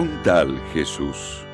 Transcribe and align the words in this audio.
Un 0.00 0.22
tal 0.22 0.58
Jesús. 0.72 1.44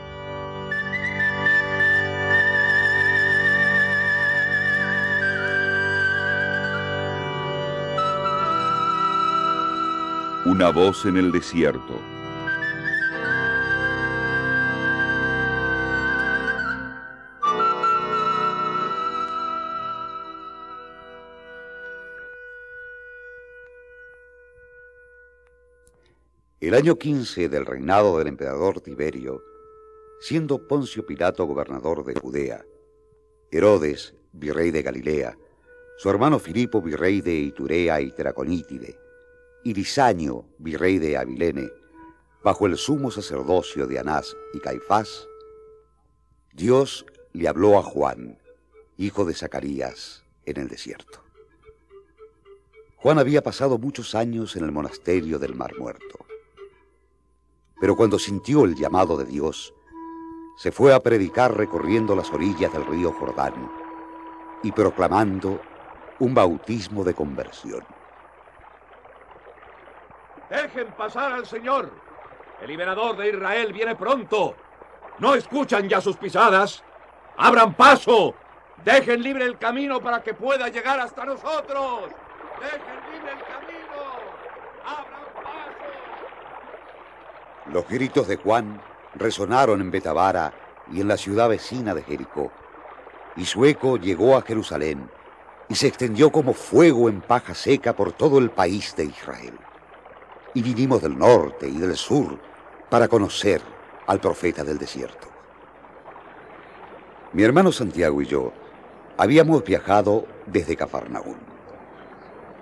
Una 10.44 10.68
voz 10.70 11.06
en 11.06 11.16
el 11.16 11.32
desierto. 11.32 12.15
Año 26.76 26.98
15 26.98 27.48
del 27.48 27.64
reinado 27.64 28.18
del 28.18 28.26
emperador 28.26 28.82
Tiberio, 28.82 29.42
siendo 30.20 30.68
Poncio 30.68 31.06
Pilato 31.06 31.46
gobernador 31.46 32.04
de 32.04 32.14
Judea, 32.14 32.66
Herodes, 33.50 34.14
virrey 34.32 34.70
de 34.70 34.82
Galilea, 34.82 35.38
su 35.96 36.10
hermano 36.10 36.38
Filipo, 36.38 36.82
virrey 36.82 37.22
de 37.22 37.34
Iturea 37.34 38.02
y 38.02 38.10
Teraconítide, 38.12 38.98
y 39.64 39.72
Lisaño, 39.72 40.44
virrey 40.58 40.98
de 40.98 41.16
Abilene, 41.16 41.66
bajo 42.44 42.66
el 42.66 42.76
sumo 42.76 43.10
sacerdocio 43.10 43.86
de 43.86 43.98
Anás 43.98 44.36
y 44.52 44.60
Caifás, 44.60 45.26
Dios 46.52 47.06
le 47.32 47.48
habló 47.48 47.78
a 47.78 47.82
Juan, 47.82 48.38
hijo 48.98 49.24
de 49.24 49.32
Zacarías, 49.32 50.24
en 50.44 50.58
el 50.58 50.68
desierto. 50.68 51.22
Juan 52.96 53.18
había 53.18 53.42
pasado 53.42 53.78
muchos 53.78 54.14
años 54.14 54.56
en 54.56 54.64
el 54.64 54.72
monasterio 54.72 55.38
del 55.38 55.54
Mar 55.54 55.72
Muerto. 55.78 56.25
Pero 57.78 57.96
cuando 57.96 58.18
sintió 58.18 58.64
el 58.64 58.74
llamado 58.74 59.16
de 59.16 59.26
Dios, 59.26 59.74
se 60.56 60.72
fue 60.72 60.94
a 60.94 61.00
predicar 61.00 61.54
recorriendo 61.54 62.16
las 62.16 62.32
orillas 62.32 62.72
del 62.72 62.86
río 62.86 63.12
Jordán 63.12 63.70
y 64.62 64.72
proclamando 64.72 65.60
un 66.18 66.34
bautismo 66.34 67.04
de 67.04 67.14
conversión. 67.14 67.84
Dejen 70.48 70.86
pasar 70.92 71.32
al 71.32 71.46
Señor. 71.46 71.90
El 72.60 72.68
liberador 72.68 73.16
de 73.16 73.28
Israel 73.28 73.72
viene 73.72 73.94
pronto. 73.96 74.54
¿No 75.18 75.34
escuchan 75.34 75.88
ya 75.88 76.00
sus 76.00 76.16
pisadas? 76.16 76.82
¡Abran 77.36 77.74
paso! 77.74 78.34
Dejen 78.84 79.22
libre 79.22 79.44
el 79.44 79.58
camino 79.58 80.00
para 80.00 80.22
que 80.22 80.32
pueda 80.32 80.68
llegar 80.68 81.00
hasta 81.00 81.24
nosotros. 81.24 82.10
Dejen 82.60 83.12
libre 83.12 83.32
el 83.32 83.42
camino. 83.44 84.00
¡Abran! 84.84 85.25
Los 87.72 87.88
gritos 87.88 88.28
de 88.28 88.36
Juan 88.36 88.80
resonaron 89.14 89.80
en 89.80 89.90
Betabara 89.90 90.52
y 90.92 91.00
en 91.00 91.08
la 91.08 91.16
ciudad 91.16 91.48
vecina 91.48 91.94
de 91.94 92.02
Jericó. 92.02 92.52
Y 93.36 93.44
su 93.44 93.64
eco 93.64 93.96
llegó 93.96 94.36
a 94.36 94.42
Jerusalén 94.42 95.10
y 95.68 95.74
se 95.74 95.88
extendió 95.88 96.30
como 96.30 96.54
fuego 96.54 97.08
en 97.08 97.20
paja 97.20 97.54
seca 97.54 97.94
por 97.94 98.12
todo 98.12 98.38
el 98.38 98.50
país 98.50 98.94
de 98.96 99.04
Israel. 99.04 99.54
Y 100.54 100.62
vinimos 100.62 101.02
del 101.02 101.18
norte 101.18 101.68
y 101.68 101.76
del 101.78 101.96
sur 101.96 102.38
para 102.88 103.08
conocer 103.08 103.60
al 104.06 104.20
profeta 104.20 104.62
del 104.62 104.78
desierto. 104.78 105.28
Mi 107.32 107.42
hermano 107.42 107.72
Santiago 107.72 108.22
y 108.22 108.26
yo 108.26 108.52
habíamos 109.18 109.64
viajado 109.64 110.26
desde 110.46 110.76
Cafarnaúm. 110.76 111.36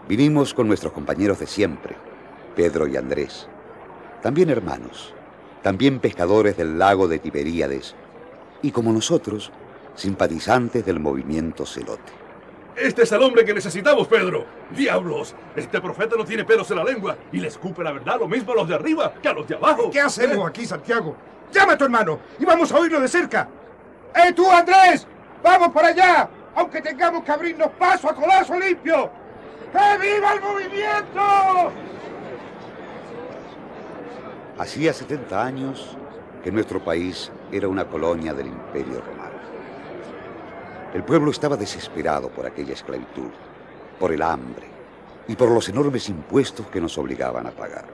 Vinimos 0.08 0.54
con 0.54 0.66
nuestros 0.66 0.92
compañeros 0.92 1.38
de 1.38 1.46
siempre, 1.46 1.96
Pedro 2.56 2.86
y 2.86 2.96
Andrés, 2.96 3.48
también 4.24 4.48
hermanos, 4.48 5.12
también 5.60 6.00
pescadores 6.00 6.56
del 6.56 6.78
lago 6.78 7.08
de 7.08 7.18
Tiberíades, 7.18 7.94
y 8.62 8.70
como 8.70 8.90
nosotros, 8.90 9.52
simpatizantes 9.96 10.86
del 10.86 10.98
movimiento 10.98 11.66
celote. 11.66 12.10
Este 12.74 13.02
es 13.02 13.12
el 13.12 13.22
hombre 13.22 13.44
que 13.44 13.52
necesitamos, 13.52 14.08
Pedro. 14.08 14.46
Diablos, 14.74 15.34
este 15.54 15.78
profeta 15.78 16.16
no 16.16 16.24
tiene 16.24 16.46
pelos 16.46 16.70
en 16.70 16.78
la 16.78 16.84
lengua 16.84 17.18
y 17.32 17.38
le 17.38 17.48
escupe 17.48 17.84
la 17.84 17.92
verdad 17.92 18.18
lo 18.18 18.26
mismo 18.26 18.52
a 18.52 18.54
los 18.54 18.66
de 18.66 18.76
arriba 18.76 19.12
que 19.20 19.28
a 19.28 19.34
los 19.34 19.46
de 19.46 19.56
abajo. 19.56 19.90
¿Qué 19.90 20.00
hacemos 20.00 20.48
aquí, 20.48 20.64
Santiago? 20.64 21.14
Llama 21.52 21.74
a 21.74 21.76
tu 21.76 21.84
hermano 21.84 22.18
y 22.38 22.46
vamos 22.46 22.72
a 22.72 22.78
oírlo 22.78 23.00
de 23.00 23.08
cerca. 23.08 23.46
¡Eh, 24.14 24.32
tú, 24.32 24.50
Andrés! 24.50 25.06
¡Vamos 25.42 25.68
para 25.68 25.88
allá! 25.88 26.30
Aunque 26.54 26.80
tengamos 26.80 27.24
que 27.24 27.30
abrirnos 27.30 27.68
paso 27.78 28.08
a 28.08 28.14
colazo 28.14 28.58
limpio. 28.58 29.10
¡Que 29.70 29.98
viva 29.98 30.32
el 30.32 30.40
movimiento! 30.40 31.93
Hacía 34.56 34.92
70 34.92 35.44
años 35.44 35.96
que 36.44 36.52
nuestro 36.52 36.82
país 36.82 37.32
era 37.50 37.66
una 37.66 37.88
colonia 37.88 38.32
del 38.32 38.46
Imperio 38.46 39.00
Romano. 39.00 39.34
El 40.94 41.02
pueblo 41.02 41.32
estaba 41.32 41.56
desesperado 41.56 42.28
por 42.28 42.46
aquella 42.46 42.72
esclavitud, 42.72 43.30
por 43.98 44.12
el 44.12 44.22
hambre 44.22 44.68
y 45.26 45.34
por 45.34 45.50
los 45.50 45.68
enormes 45.68 46.08
impuestos 46.08 46.68
que 46.68 46.80
nos 46.80 46.96
obligaban 46.98 47.48
a 47.48 47.50
pagar. 47.50 47.86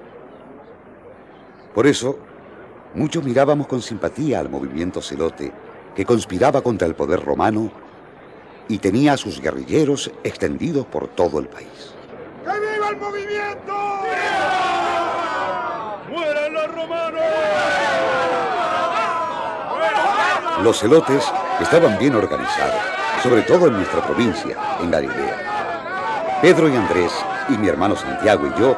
Por 1.75 1.87
eso, 1.87 2.19
muchos 2.95 3.25
mirábamos 3.25 3.67
con 3.67 3.81
simpatía 3.81 4.39
al 4.41 4.51
movimiento 4.51 5.01
celote 5.01 5.51
que 5.95 6.05
conspiraba 6.05 6.61
contra 6.61 6.87
el 6.87 6.95
poder 6.95 7.25
romano 7.25 7.73
y 8.69 8.77
tenía 8.77 9.15
a 9.15 9.17
sus 9.17 9.41
guerrilleros 9.41 10.11
extendidos 10.25 10.85
por 10.85 11.09
todo 11.09 11.39
el 11.39 11.49
país. 11.49 11.95
¡Que 12.45 12.61
viva 12.61 12.91
el 12.91 12.97
movimiento! 12.99 14.70
¡Mueran 16.11 16.53
los 16.53 16.75
romanos! 16.75 17.23
Los 20.65 20.81
celotes 20.81 21.33
estaban 21.61 21.97
bien 21.99 22.17
organizados, 22.17 22.83
sobre 23.23 23.43
todo 23.43 23.69
en 23.69 23.75
nuestra 23.75 24.03
provincia, 24.03 24.57
en 24.81 24.91
Galilea. 24.91 26.41
Pedro 26.43 26.69
y 26.69 26.75
Andrés 26.75 27.13
y 27.49 27.53
mi 27.53 27.69
hermano 27.69 27.95
Santiago 27.95 28.47
y 28.47 28.61
yo 28.61 28.77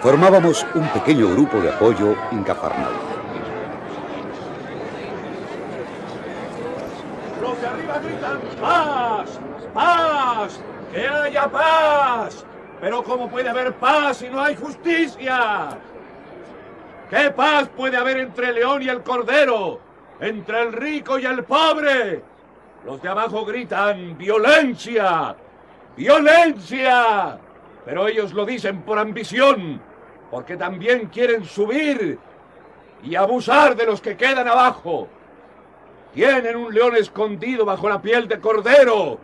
formábamos 0.00 0.66
un 0.74 0.86
pequeño 0.88 1.30
grupo 1.30 1.58
de 1.58 1.70
apoyo 1.70 2.14
en 2.32 2.44
Cafarnaúm. 2.44 2.94
Los 7.40 7.60
de 7.62 7.66
arriba 7.66 7.98
gritan 7.98 8.40
paz, 8.60 9.40
paz, 9.72 10.60
que 10.92 11.08
haya 11.08 11.48
paz. 11.48 12.44
Pero 12.78 13.02
¿cómo 13.02 13.28
puede 13.28 13.48
haber 13.48 13.72
paz 13.74 14.18
si 14.18 14.28
no 14.28 14.40
hay 14.40 14.54
justicia? 14.54 15.78
¿Qué 17.10 17.30
paz 17.30 17.68
puede 17.74 17.96
haber 17.96 18.18
entre 18.18 18.48
el 18.48 18.54
león 18.56 18.82
y 18.82 18.88
el 18.88 19.02
cordero? 19.02 19.80
Entre 20.20 20.60
el 20.60 20.72
rico 20.72 21.18
y 21.18 21.24
el 21.24 21.44
pobre. 21.44 22.22
Los 22.84 23.00
de 23.00 23.08
abajo 23.08 23.44
gritan 23.44 24.16
violencia, 24.18 25.34
violencia. 25.96 27.38
Pero 27.84 28.06
ellos 28.08 28.34
lo 28.34 28.44
dicen 28.44 28.82
por 28.82 28.98
ambición, 28.98 29.80
porque 30.30 30.56
también 30.56 31.06
quieren 31.06 31.44
subir 31.44 32.18
y 33.02 33.14
abusar 33.14 33.74
de 33.74 33.86
los 33.86 34.00
que 34.00 34.16
quedan 34.16 34.46
abajo. 34.46 35.08
Tienen 36.12 36.56
un 36.56 36.74
león 36.74 36.96
escondido 36.96 37.64
bajo 37.64 37.88
la 37.88 38.02
piel 38.02 38.28
de 38.28 38.38
cordero. 38.38 39.18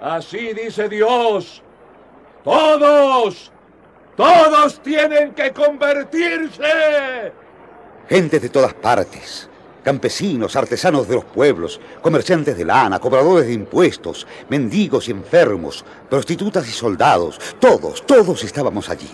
Así 0.00 0.54
dice 0.54 0.88
Dios. 0.88 1.62
Todos, 2.44 3.52
todos 4.16 4.82
tienen 4.82 5.32
que 5.32 5.52
convertirse. 5.52 7.32
Gente 8.08 8.40
de 8.40 8.48
todas 8.48 8.72
partes, 8.74 9.48
campesinos, 9.82 10.56
artesanos 10.56 11.06
de 11.06 11.16
los 11.16 11.24
pueblos, 11.24 11.80
comerciantes 12.00 12.56
de 12.56 12.64
lana, 12.64 12.98
cobradores 12.98 13.46
de 13.46 13.52
impuestos, 13.52 14.26
mendigos 14.48 15.08
y 15.08 15.12
enfermos, 15.12 15.84
prostitutas 16.08 16.66
y 16.68 16.72
soldados, 16.72 17.38
todos, 17.60 18.04
todos 18.06 18.42
estábamos 18.42 18.88
allí. 18.88 19.10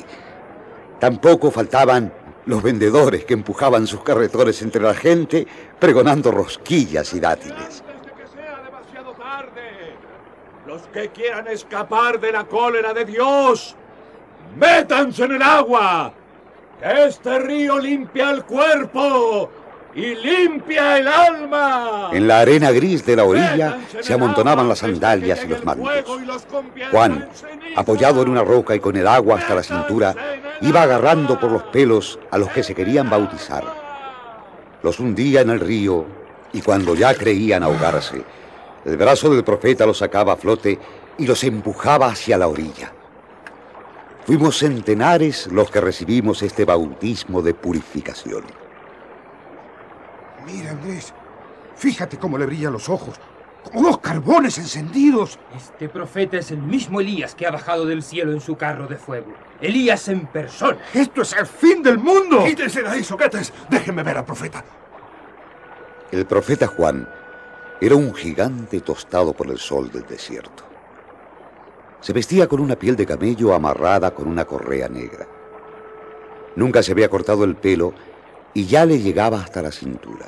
Tampoco 1.00 1.50
faltaban 1.50 2.12
los 2.46 2.62
vendedores 2.62 3.24
que 3.24 3.34
empujaban 3.34 3.86
sus 3.86 4.02
carretones 4.02 4.62
entre 4.62 4.82
la 4.82 4.94
gente, 4.94 5.46
pregonando 5.78 6.30
rosquillas 6.30 7.12
y 7.14 7.20
dátiles. 7.20 7.82
Antes 7.86 8.04
de 8.04 8.12
que 8.12 8.28
sea 8.28 8.62
demasiado 8.64 9.12
tarde. 9.14 9.96
Los 10.66 10.82
que 10.88 11.08
quieran 11.10 11.48
escapar 11.48 12.20
de 12.20 12.32
la 12.32 12.44
cólera 12.44 12.92
de 12.94 13.04
Dios, 13.04 13.76
métanse 14.56 15.24
en 15.24 15.32
el 15.32 15.42
agua. 15.42 16.12
Que 16.80 17.06
este 17.06 17.38
río 17.38 17.78
limpia 17.78 18.30
el 18.30 18.44
cuerpo 18.44 19.50
y 19.94 20.14
limpia 20.14 20.98
el 20.98 21.08
alma. 21.08 22.10
En 22.12 22.26
la 22.26 22.40
arena 22.40 22.70
gris 22.70 23.04
de 23.04 23.16
la 23.16 23.24
orilla 23.24 23.78
se 24.00 24.14
amontonaban 24.14 24.68
las 24.68 24.78
sandalias 24.80 25.44
y 25.44 25.48
los 25.48 25.64
mantos. 25.64 25.88
Juan, 26.90 27.28
apoyado 27.76 28.22
en 28.22 28.30
una 28.30 28.42
roca 28.42 28.74
y 28.74 28.80
con 28.80 28.96
el 28.96 29.06
agua 29.06 29.38
hasta 29.38 29.54
la 29.54 29.62
cintura, 29.62 30.14
iba 30.60 30.82
agarrando 30.82 31.38
por 31.38 31.52
los 31.52 31.62
pelos 31.64 32.18
a 32.30 32.38
los 32.38 32.48
que 32.50 32.62
se 32.62 32.74
querían 32.74 33.10
bautizar. 33.10 33.64
Los 34.82 34.98
hundía 34.98 35.42
en 35.42 35.50
el 35.50 35.60
río 35.60 36.04
y 36.52 36.62
cuando 36.62 36.94
ya 36.94 37.14
creían 37.14 37.62
ahogarse, 37.62 38.24
el 38.84 38.96
brazo 38.96 39.30
del 39.30 39.44
profeta 39.44 39.86
los 39.86 39.98
sacaba 39.98 40.32
a 40.32 40.36
flote 40.36 40.78
y 41.18 41.26
los 41.26 41.44
empujaba 41.44 42.06
hacia 42.06 42.36
la 42.38 42.48
orilla. 42.48 42.92
Fuimos 44.24 44.58
centenares 44.58 45.48
los 45.48 45.70
que 45.70 45.80
recibimos 45.80 46.42
este 46.42 46.64
bautismo 46.64 47.42
de 47.42 47.54
purificación. 47.54 48.44
Mira, 50.46 50.70
Andrés. 50.70 51.12
Fíjate 51.74 52.18
cómo 52.18 52.38
le 52.38 52.46
brillan 52.46 52.72
los 52.72 52.88
ojos. 52.88 53.16
Como 53.64 53.82
dos 53.82 53.98
carbones 53.98 54.58
encendidos. 54.58 55.38
Este 55.56 55.88
profeta 55.88 56.36
es 56.36 56.52
el 56.52 56.62
mismo 56.62 57.00
Elías 57.00 57.34
que 57.34 57.46
ha 57.46 57.50
bajado 57.50 57.84
del 57.84 58.02
cielo 58.02 58.32
en 58.32 58.40
su 58.40 58.56
carro 58.56 58.86
de 58.86 58.96
fuego. 58.96 59.32
Elías 59.60 60.06
en 60.08 60.26
persona. 60.26 60.78
Esto 60.94 61.22
es 61.22 61.32
el 61.32 61.46
fin 61.46 61.82
del 61.82 61.98
mundo. 61.98 62.44
¡Quítense 62.44 62.82
de 62.82 62.88
ahí, 62.88 63.04
soquetes! 63.04 63.52
Déjenme 63.68 64.02
ver 64.02 64.18
al 64.18 64.24
profeta. 64.24 64.64
El 66.12 66.26
profeta 66.26 66.66
Juan 66.68 67.08
era 67.80 67.96
un 67.96 68.14
gigante 68.14 68.80
tostado 68.80 69.32
por 69.32 69.48
el 69.50 69.58
sol 69.58 69.90
del 69.90 70.06
desierto. 70.06 70.71
Se 72.02 72.12
vestía 72.12 72.48
con 72.48 72.60
una 72.60 72.74
piel 72.76 72.96
de 72.96 73.06
camello 73.06 73.54
amarrada 73.54 74.12
con 74.12 74.26
una 74.26 74.44
correa 74.44 74.88
negra. 74.88 75.26
Nunca 76.56 76.82
se 76.82 76.90
había 76.90 77.08
cortado 77.08 77.44
el 77.44 77.54
pelo 77.54 77.94
y 78.52 78.66
ya 78.66 78.84
le 78.84 78.98
llegaba 78.98 79.38
hasta 79.38 79.62
la 79.62 79.70
cintura. 79.70 80.26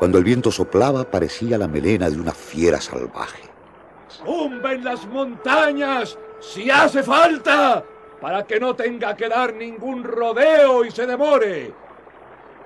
Cuando 0.00 0.18
el 0.18 0.24
viento 0.24 0.50
soplaba 0.50 1.04
parecía 1.04 1.56
la 1.58 1.68
melena 1.68 2.10
de 2.10 2.18
una 2.18 2.32
fiera 2.32 2.80
salvaje. 2.80 3.44
¡Tumben 4.24 4.82
las 4.84 5.06
montañas 5.06 6.18
si 6.40 6.68
hace 6.70 7.04
falta! 7.04 7.84
Para 8.20 8.44
que 8.44 8.58
no 8.58 8.74
tenga 8.74 9.16
que 9.16 9.28
dar 9.28 9.54
ningún 9.54 10.02
rodeo 10.02 10.84
y 10.84 10.90
se 10.90 11.06
demore. 11.06 11.72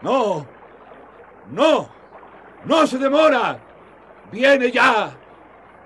No, 0.01 0.47
no, 1.53 1.89
no 2.65 2.87
se 2.87 2.99
demora. 2.99 3.61
Viene 4.33 4.71
ya. 4.73 5.15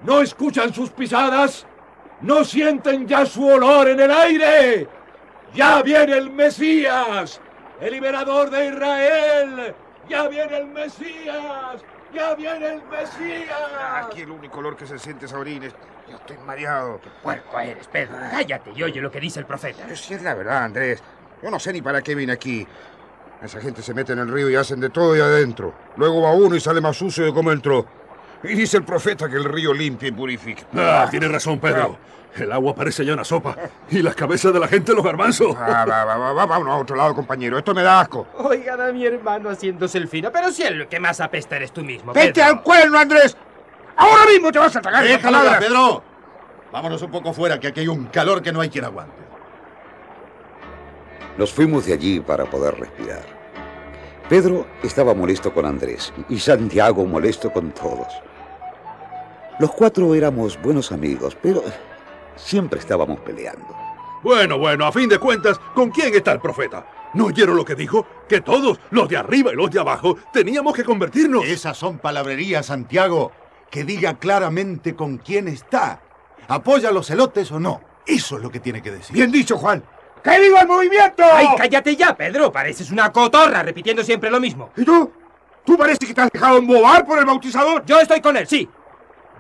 ¿No 0.03 0.21
escuchan 0.23 0.73
sus 0.73 0.91
pisadas? 0.91 1.67
¿No 2.21 2.45
sienten 2.45 3.07
ya 3.07 3.27
su 3.27 3.47
olor 3.47 3.89
en 3.89 4.01
el 4.01 4.11
aire? 4.11 4.89
¡Ya 5.55 5.83
viene 5.83 6.17
el 6.17 6.31
Mesías! 6.31 7.41
¡El 7.81 7.93
liberador 7.93 8.51
de 8.51 8.67
Israel! 8.67 9.75
¡Ya 10.09 10.29
viene 10.29 10.57
el 10.59 10.67
Mesías! 10.67 11.83
¡Ya 12.13 12.35
viene 12.35 12.75
el 12.75 12.83
Mesías! 12.85 13.59
Aquí 14.05 14.23
el 14.23 14.31
único 14.31 14.59
olor 14.59 14.77
que 14.77 14.87
se 14.87 14.99
siente 14.99 15.27
es 15.27 15.33
a 15.33 15.39
orines. 15.39 15.75
Yo 16.09 16.17
estoy 16.17 16.39
mareado. 16.39 17.01
Puerco 17.23 17.59
eres, 17.61 17.87
Pedro. 17.89 18.17
Cállate 18.31 18.73
y 18.75 18.83
oye 18.83 19.01
lo 19.01 19.11
que 19.11 19.21
dice 19.21 19.41
el 19.41 19.47
profeta. 19.47 19.83
Pero 19.85 19.97
si 19.97 20.15
es 20.15 20.23
la 20.23 20.35
verdad, 20.35 20.65
Andrés. 20.65 21.03
Yo 21.43 21.51
no 21.51 21.59
sé 21.59 21.73
ni 21.73 21.83
para 21.83 22.03
qué 22.03 22.15
vine 22.15 22.33
aquí. 22.33 22.67
Esa 23.43 23.61
gente 23.61 23.83
se 23.83 23.95
mete 23.95 24.13
en 24.13 24.19
el 24.21 24.29
río 24.29 24.51
y 24.51 24.57
hacen 24.57 24.81
de 24.81 24.91
todo 24.91 25.17
y 25.17 25.21
adentro. 25.21 25.73
Luego 25.97 26.23
va 26.23 26.33
uno 26.33 26.57
y 26.57 26.61
sale 26.61 26.81
más 26.81 26.97
sucio 26.97 27.25
de 27.25 27.33
como 27.33 27.53
entró. 27.53 27.87
Y 28.43 28.49
dice 28.55 28.77
el 28.77 28.85
profeta 28.85 29.29
que 29.29 29.37
el 29.37 29.45
río 29.45 29.73
limpia 29.73 30.09
y 30.09 30.13
purifica. 30.13 30.63
Ah, 30.77 31.09
tiene 31.11 31.29
razón, 31.29 31.59
Pedro. 31.59 31.99
El 32.37 32.53
agua 32.53 32.75
parece 32.75 33.05
ya 33.05 33.15
una 33.15 33.25
sopa. 33.25 33.57
Y 33.91 34.01
las 34.01 34.15
cabezas 34.15 34.53
de 34.53 34.61
la 34.61 34.69
gente 34.69 34.95
los 34.95 35.05
garbanzos. 35.05 35.57
Va, 35.57 35.85
va, 35.85 36.05
va, 36.05 36.17
va, 36.17 36.33
va, 36.33 36.47
vámonos 36.47 36.75
a 36.75 36.77
otro 36.79 36.95
lado, 36.95 37.15
compañero. 37.15 37.59
Esto 37.59 37.75
me 37.75 37.83
da 37.83 38.01
asco. 38.01 38.29
Oigan 38.37 38.81
a 38.81 38.93
mi 38.93 39.05
hermano 39.05 39.51
haciéndose 39.51 39.99
el 39.99 40.07
fino. 40.09 40.31
Pero 40.31 40.53
si 40.53 40.63
el 40.63 40.87
que 40.87 41.01
más 41.01 41.21
apesta 41.21 41.57
eres 41.57 41.73
tú 41.73 41.83
mismo. 41.83 42.13
¡Vete 42.13 42.35
Pedro. 42.35 42.47
al 42.47 42.63
cuerno, 42.63 42.99
Andrés! 42.99 43.37
¡Ahora 43.97 44.27
mismo 44.27 44.53
te 44.53 44.59
vas 44.61 44.77
a 44.77 44.81
tragar 44.81 45.03
Déjalo 45.03 45.43
ya! 45.43 45.59
Pedro. 45.59 46.03
Vámonos 46.71 47.03
un 47.03 47.11
poco 47.11 47.33
fuera, 47.33 47.59
que 47.59 47.69
aquí 47.69 47.81
hay 47.81 47.89
un 47.89 48.05
calor 48.07 48.41
que 48.43 48.53
no 48.53 48.61
hay 48.61 48.69
quien 48.69 48.85
aguante. 48.85 49.17
Nos 51.37 51.53
fuimos 51.53 51.87
de 51.87 51.95
allí 51.95 52.21
para 52.21 52.45
poder 52.45 52.79
respirar. 52.79 53.38
Pedro 54.29 54.67
estaba 54.83 55.15
molesto 55.15 55.55
con 55.55 55.65
Andrés 55.65 56.13
y 56.29 56.39
Santiago 56.39 57.07
molesto 57.07 57.51
con 57.51 57.71
todos. 57.71 58.09
Los 59.59 59.73
cuatro 59.73 60.15
éramos 60.15 60.61
buenos 60.61 60.93
amigos, 60.93 61.35
pero 61.41 61.65
siempre 62.37 62.79
estábamos 62.79 63.21
peleando. 63.21 63.67
Bueno, 64.23 64.59
bueno, 64.59 64.85
a 64.85 64.93
fin 64.93 65.09
de 65.09 65.19
cuentas, 65.19 65.59
¿con 65.75 65.91
quién 65.91 66.15
está 66.15 66.33
el 66.33 66.41
profeta? 66.41 66.87
¿No 67.15 67.27
oyeron 67.27 67.57
lo 67.57 67.65
que 67.65 67.75
dijo? 67.75 68.07
Que 68.29 68.43
todos, 68.43 68.79
los 68.91 69.09
de 69.09 69.17
arriba 69.17 69.53
y 69.53 69.57
los 69.57 69.71
de 69.71 69.81
abajo, 69.81 70.19
teníamos 70.31 70.75
que 70.75 70.85
convertirnos. 70.85 71.47
Esas 71.47 71.79
son 71.79 71.99
palabrerías, 71.99 72.67
Santiago. 72.67 73.33
Que 73.71 73.85
diga 73.85 74.19
claramente 74.19 74.95
con 74.95 75.17
quién 75.17 75.49
está. 75.49 76.03
¿Apoya 76.49 76.91
a 76.91 76.93
los 76.93 77.09
elotes 77.11 77.51
o 77.51 77.59
no? 77.59 77.81
Eso 78.07 78.37
es 78.37 78.43
lo 78.43 78.51
que 78.51 78.61
tiene 78.61 78.83
que 78.83 78.91
decir. 78.91 79.15
Bien 79.15 79.33
dicho, 79.33 79.57
Juan. 79.57 79.83
¡Que 80.29 80.41
viva 80.41 80.61
el 80.61 80.69
movimiento! 80.69 81.23
¡Ay, 81.33 81.49
cállate 81.57 81.97
ya, 81.97 82.15
Pedro! 82.17 82.53
Pareces 82.53 82.91
una 82.91 83.11
cotorra 83.13 83.63
repitiendo 83.63 84.03
siempre 84.03 84.31
lo 84.31 84.41
mismo. 84.41 84.71
¿Y 84.77 84.85
tú? 84.85 85.11
¿Tú 85.65 85.77
parece 85.77 86.07
que 86.07 86.15
te 86.15 86.21
has 86.21 86.31
dejado 86.31 86.59
embobar 86.59 87.07
por 87.07 87.19
el 87.19 87.25
bautizador? 87.25 87.85
Yo 87.87 88.01
estoy 88.01 88.21
con 88.21 88.37
él, 88.37 88.47
sí. 88.47 88.69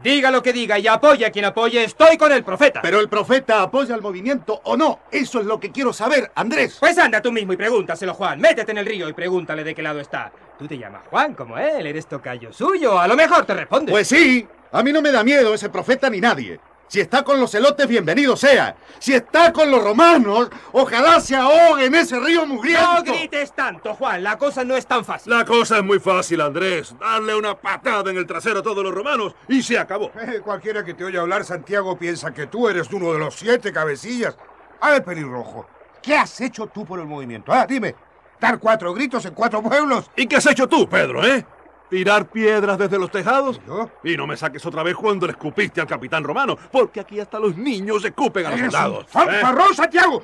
Diga 0.02 0.30
lo 0.30 0.42
que 0.42 0.52
diga 0.52 0.78
y 0.78 0.86
apoye 0.86 1.26
a 1.26 1.30
quien 1.30 1.44
apoye, 1.44 1.82
estoy 1.82 2.16
con 2.16 2.30
el 2.30 2.44
profeta. 2.44 2.80
Pero 2.82 3.00
el 3.00 3.08
profeta 3.08 3.62
apoya 3.62 3.94
al 3.94 4.00
movimiento 4.00 4.60
o 4.64 4.76
no. 4.76 5.00
Eso 5.10 5.40
es 5.40 5.46
lo 5.46 5.58
que 5.58 5.72
quiero 5.72 5.92
saber, 5.92 6.30
Andrés. 6.36 6.76
Pues 6.78 6.96
anda 6.98 7.20
tú 7.20 7.32
mismo 7.32 7.52
y 7.52 7.56
pregúntaselo, 7.56 8.14
Juan. 8.14 8.40
Métete 8.40 8.70
en 8.70 8.78
el 8.78 8.86
río 8.86 9.08
y 9.08 9.12
pregúntale 9.12 9.64
de 9.64 9.74
qué 9.74 9.82
lado 9.82 9.98
está. 9.98 10.30
Tú 10.58 10.68
te 10.68 10.78
llamas 10.78 11.02
Juan 11.10 11.34
como 11.34 11.58
él, 11.58 11.86
eres 11.86 12.06
tocayo 12.06 12.52
suyo. 12.52 12.98
A 12.98 13.08
lo 13.08 13.16
mejor 13.16 13.44
te 13.44 13.54
responde. 13.54 13.90
Pues 13.90 14.06
sí, 14.06 14.46
a 14.70 14.82
mí 14.82 14.92
no 14.92 15.02
me 15.02 15.10
da 15.10 15.24
miedo 15.24 15.52
ese 15.54 15.68
profeta 15.68 16.08
ni 16.08 16.20
nadie. 16.20 16.60
Si 16.88 17.00
está 17.00 17.22
con 17.22 17.38
los 17.38 17.54
elotes, 17.54 17.86
bienvenido 17.86 18.34
sea. 18.34 18.74
Si 18.98 19.12
está 19.12 19.52
con 19.52 19.70
los 19.70 19.84
romanos, 19.84 20.48
ojalá 20.72 21.20
se 21.20 21.36
ahogue 21.36 21.84
en 21.84 21.94
ese 21.94 22.18
río 22.18 22.46
no 22.46 22.54
mugriento. 22.54 23.02
grites 23.04 23.52
tanto, 23.52 23.94
Juan. 23.94 24.22
La 24.22 24.38
cosa 24.38 24.64
no 24.64 24.74
es 24.74 24.86
tan 24.86 25.04
fácil. 25.04 25.30
La 25.30 25.44
cosa 25.44 25.76
es 25.78 25.84
muy 25.84 25.98
fácil, 25.98 26.40
Andrés. 26.40 26.94
Darle 26.98 27.34
una 27.34 27.54
patada 27.54 28.10
en 28.10 28.16
el 28.16 28.26
trasero 28.26 28.60
a 28.60 28.62
todos 28.62 28.82
los 28.82 28.94
romanos 28.94 29.34
y 29.48 29.62
se 29.62 29.78
acabó. 29.78 30.10
Eh, 30.18 30.40
cualquiera 30.42 30.82
que 30.82 30.94
te 30.94 31.04
oye 31.04 31.18
hablar, 31.18 31.44
Santiago, 31.44 31.98
piensa 31.98 32.32
que 32.32 32.46
tú 32.46 32.68
eres 32.68 32.90
uno 32.90 33.12
de 33.12 33.18
los 33.18 33.34
siete 33.34 33.70
cabecillas. 33.70 34.38
A 34.80 34.90
ver, 34.90 35.04
pelirrojo, 35.04 35.66
¿qué 36.00 36.16
has 36.16 36.40
hecho 36.40 36.68
tú 36.68 36.86
por 36.86 37.00
el 37.00 37.06
movimiento? 37.06 37.52
Ah, 37.52 37.66
dime, 37.66 37.94
dar 38.40 38.58
cuatro 38.58 38.94
gritos 38.94 39.26
en 39.26 39.34
cuatro 39.34 39.62
pueblos. 39.62 40.10
¿Y 40.16 40.26
qué 40.26 40.36
has 40.36 40.46
hecho 40.46 40.66
tú, 40.66 40.88
Pedro, 40.88 41.22
eh? 41.22 41.44
¿Tirar 41.90 42.26
piedras 42.28 42.76
desde 42.76 42.98
los 42.98 43.10
tejados? 43.10 43.60
¿Yo? 43.66 43.90
Y 44.04 44.16
no 44.16 44.26
me 44.26 44.36
saques 44.36 44.64
otra 44.66 44.82
vez 44.82 44.94
cuando 44.94 45.26
le 45.26 45.32
escupiste 45.32 45.80
al 45.80 45.86
capitán 45.86 46.22
romano, 46.22 46.56
porque 46.70 47.00
aquí 47.00 47.18
hasta 47.18 47.38
los 47.38 47.56
niños 47.56 48.04
escupen 48.04 48.44
a 48.46 48.50
los 48.50 48.58
¡Eres 48.60 48.72
soldados. 48.72 49.06
un 49.14 49.30
¿eh? 49.34 49.74
Santiago! 49.74 50.22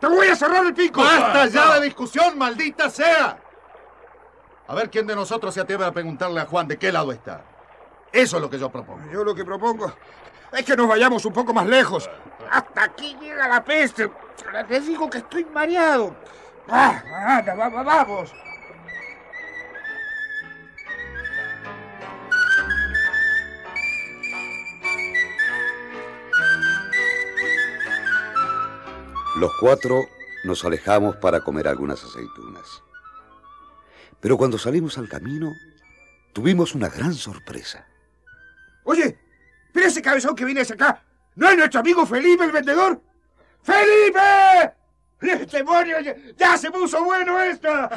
¡Te 0.00 0.06
voy 0.08 0.28
a 0.28 0.34
cerrar 0.36 0.64
el 0.64 0.72
pico! 0.74 1.02
¡Basta 1.02 1.46
ya 1.46 1.74
de 1.74 1.84
discusión, 1.84 2.36
maldita 2.38 2.88
sea! 2.88 3.38
A 4.68 4.74
ver 4.74 4.88
quién 4.90 5.06
de 5.06 5.14
nosotros 5.14 5.52
se 5.52 5.60
atreve 5.60 5.84
a 5.84 5.92
preguntarle 5.92 6.40
a 6.40 6.46
Juan 6.46 6.66
de 6.66 6.78
qué 6.78 6.90
lado 6.90 7.12
está. 7.12 7.44
Eso 8.10 8.36
es 8.36 8.42
lo 8.42 8.48
que 8.48 8.58
yo 8.58 8.70
propongo. 8.70 9.02
Yo 9.12 9.22
lo 9.22 9.34
que 9.34 9.44
propongo 9.44 9.92
es 10.52 10.64
que 10.64 10.76
nos 10.76 10.88
vayamos 10.88 11.24
un 11.26 11.32
poco 11.32 11.52
más 11.52 11.66
lejos. 11.66 12.08
Hasta 12.50 12.84
aquí 12.84 13.16
llega 13.20 13.48
la 13.48 13.62
peste. 13.62 14.10
Te 14.68 14.80
digo 14.80 15.10
que 15.10 15.18
estoy 15.18 15.44
mareado. 15.44 16.14
Ah, 16.68 17.02
anda, 17.38 17.54
va- 17.54 17.68
va- 17.68 17.82
vamos. 17.82 18.32
Los 29.36 29.50
cuatro 29.58 30.08
nos 30.44 30.64
alejamos 30.64 31.16
para 31.16 31.40
comer 31.40 31.66
algunas 31.66 32.04
aceitunas. 32.04 32.82
Pero 34.20 34.36
cuando 34.36 34.58
salimos 34.58 34.98
al 34.98 35.08
camino, 35.08 35.52
tuvimos 36.32 36.74
una 36.74 36.88
gran 36.88 37.14
sorpresa. 37.14 37.86
Oye, 38.84 39.18
pero 39.72 39.86
ese 39.86 40.02
cabezón 40.02 40.34
que 40.34 40.44
viene 40.44 40.60
hacia 40.60 40.74
acá, 40.74 41.02
¿no 41.34 41.48
es 41.48 41.56
nuestro 41.56 41.80
amigo 41.80 42.04
Felipe 42.04 42.44
el 42.44 42.52
vendedor? 42.52 43.00
¡Felipe! 43.62 44.81
¡Demonio! 45.50 46.00
ya- 46.00 46.16
¡Ya 46.36 46.56
se 46.56 46.70
puso 46.70 47.02
bueno 47.04 47.40
esto! 47.40 47.68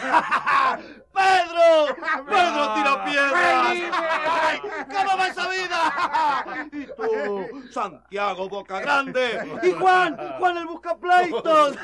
¡Pedro! 1.16 1.96
¡Pedro 2.28 2.74
tira 2.74 3.06
piedras! 3.06 3.68
¡Felipe! 3.70 3.98
¡Ay, 3.98 4.60
¿Cómo 4.92 5.18
va 5.18 5.28
esa 5.28 5.48
vida? 5.50 6.68
Y 6.72 6.86
tú, 6.88 7.64
Santiago 7.72 8.50
Boca 8.50 8.80
Grande. 8.82 9.40
Y 9.64 9.72
Juan, 9.72 10.18
Juan 10.40 10.58
el 10.58 10.66
Buscapleitos. 10.66 11.76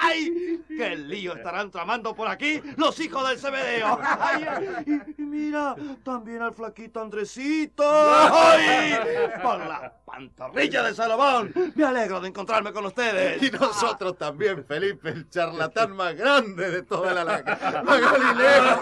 ¡Ay! 0.00 0.60
¡Qué 0.68 0.96
lío 0.96 1.34
estarán 1.34 1.70
tramando 1.70 2.14
por 2.14 2.26
aquí 2.28 2.60
los 2.76 2.98
hijos 3.00 3.22
del! 3.24 3.98
Ay, 4.02 4.46
y, 4.86 5.22
y 5.22 5.24
mira, 5.24 5.74
también 6.04 6.42
al 6.42 6.52
flaquito 6.52 7.00
Andresito. 7.00 7.84
¡Ay! 7.86 8.96
Con 9.42 9.68
la 9.68 9.92
pantorrilla 10.04 10.82
de 10.82 10.94
Salomón. 10.94 11.52
Me 11.74 11.84
alegro 11.84 12.20
de 12.20 12.28
encontrarme 12.28 12.72
con 12.72 12.84
ustedes. 12.86 13.40
Y 13.42 13.50
nosotros 13.50 14.16
también, 14.18 14.64
Felipe, 14.90 15.08
el 15.10 15.28
charlatán 15.28 15.92
más 15.96 16.14
grande 16.16 16.70
de 16.70 16.82
toda 16.82 17.12
la, 17.14 17.24
la, 17.24 17.42
la 17.82 18.00
Galilea. 18.00 18.80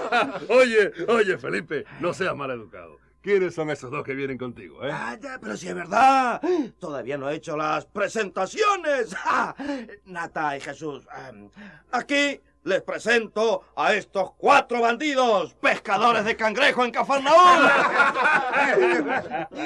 oye, 0.48 0.92
oye, 1.08 1.38
Felipe, 1.38 1.84
no 2.00 2.14
seas 2.14 2.34
mal 2.34 2.50
educado. 2.50 2.98
¿Quiénes 3.20 3.54
son 3.54 3.68
esos 3.70 3.90
dos 3.90 4.04
que 4.04 4.14
vienen 4.14 4.38
contigo, 4.38 4.84
eh? 4.84 4.90
Ah, 4.92 5.16
ya, 5.20 5.38
pero 5.40 5.56
si 5.56 5.68
es 5.68 5.74
verdad. 5.74 6.40
Todavía 6.78 7.18
no 7.18 7.28
he 7.28 7.34
hecho 7.34 7.56
las 7.56 7.84
presentaciones. 7.84 9.14
¡Ja! 9.14 9.54
Nata 10.06 10.56
y 10.56 10.60
Jesús. 10.60 11.06
em, 11.28 11.50
aquí 11.90 12.40
les 12.62 12.80
presento 12.82 13.64
a 13.76 13.94
estos 13.94 14.32
cuatro 14.36 14.80
bandidos, 14.80 15.54
pescadores 15.54 16.24
de 16.24 16.36
cangrejo 16.36 16.84
en 16.84 16.90
Cafarnaúm. 16.92 17.68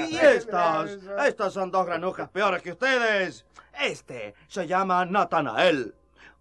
y 0.09 0.17
estas, 0.17 0.99
estas 1.27 1.53
son 1.53 1.71
dos 1.71 1.87
granujas 1.87 2.29
peores 2.31 2.63
que 2.63 2.73
ustedes. 2.73 3.45
Este 3.81 4.35
se 4.49 4.67
llama 4.67 5.05
Natanael. 5.05 5.95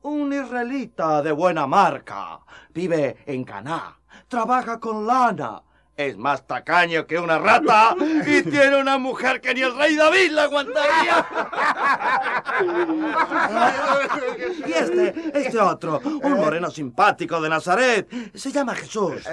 Un 0.04 0.34
israelita 0.34 1.22
de 1.22 1.32
buena 1.32 1.68
marca. 1.68 2.40
Vive 2.74 3.18
en 3.28 3.44
Caná. 3.44 4.00
trabaja 4.28 4.80
con 4.80 5.06
lana. 5.06 5.62
Es 6.02 6.18
más 6.18 6.46
tacaño 6.48 7.06
que 7.06 7.20
una 7.20 7.38
rata 7.38 7.96
y 8.26 8.42
tiene 8.44 8.76
una 8.78 8.98
mujer 8.98 9.40
que 9.40 9.54
ni 9.54 9.62
el 9.62 9.76
rey 9.78 9.96
David 9.96 10.32
la 10.32 10.44
aguantaría. 10.44 11.26
Y 14.66 14.72
este, 14.74 15.32
este 15.34 15.60
otro, 15.60 16.00
un 16.04 16.34
moreno 16.34 16.70
simpático 16.72 17.40
de 17.42 17.50
Nazaret, 17.50 18.08
se 18.34 18.52
llama 18.52 18.74
Jesús. 18.76 19.24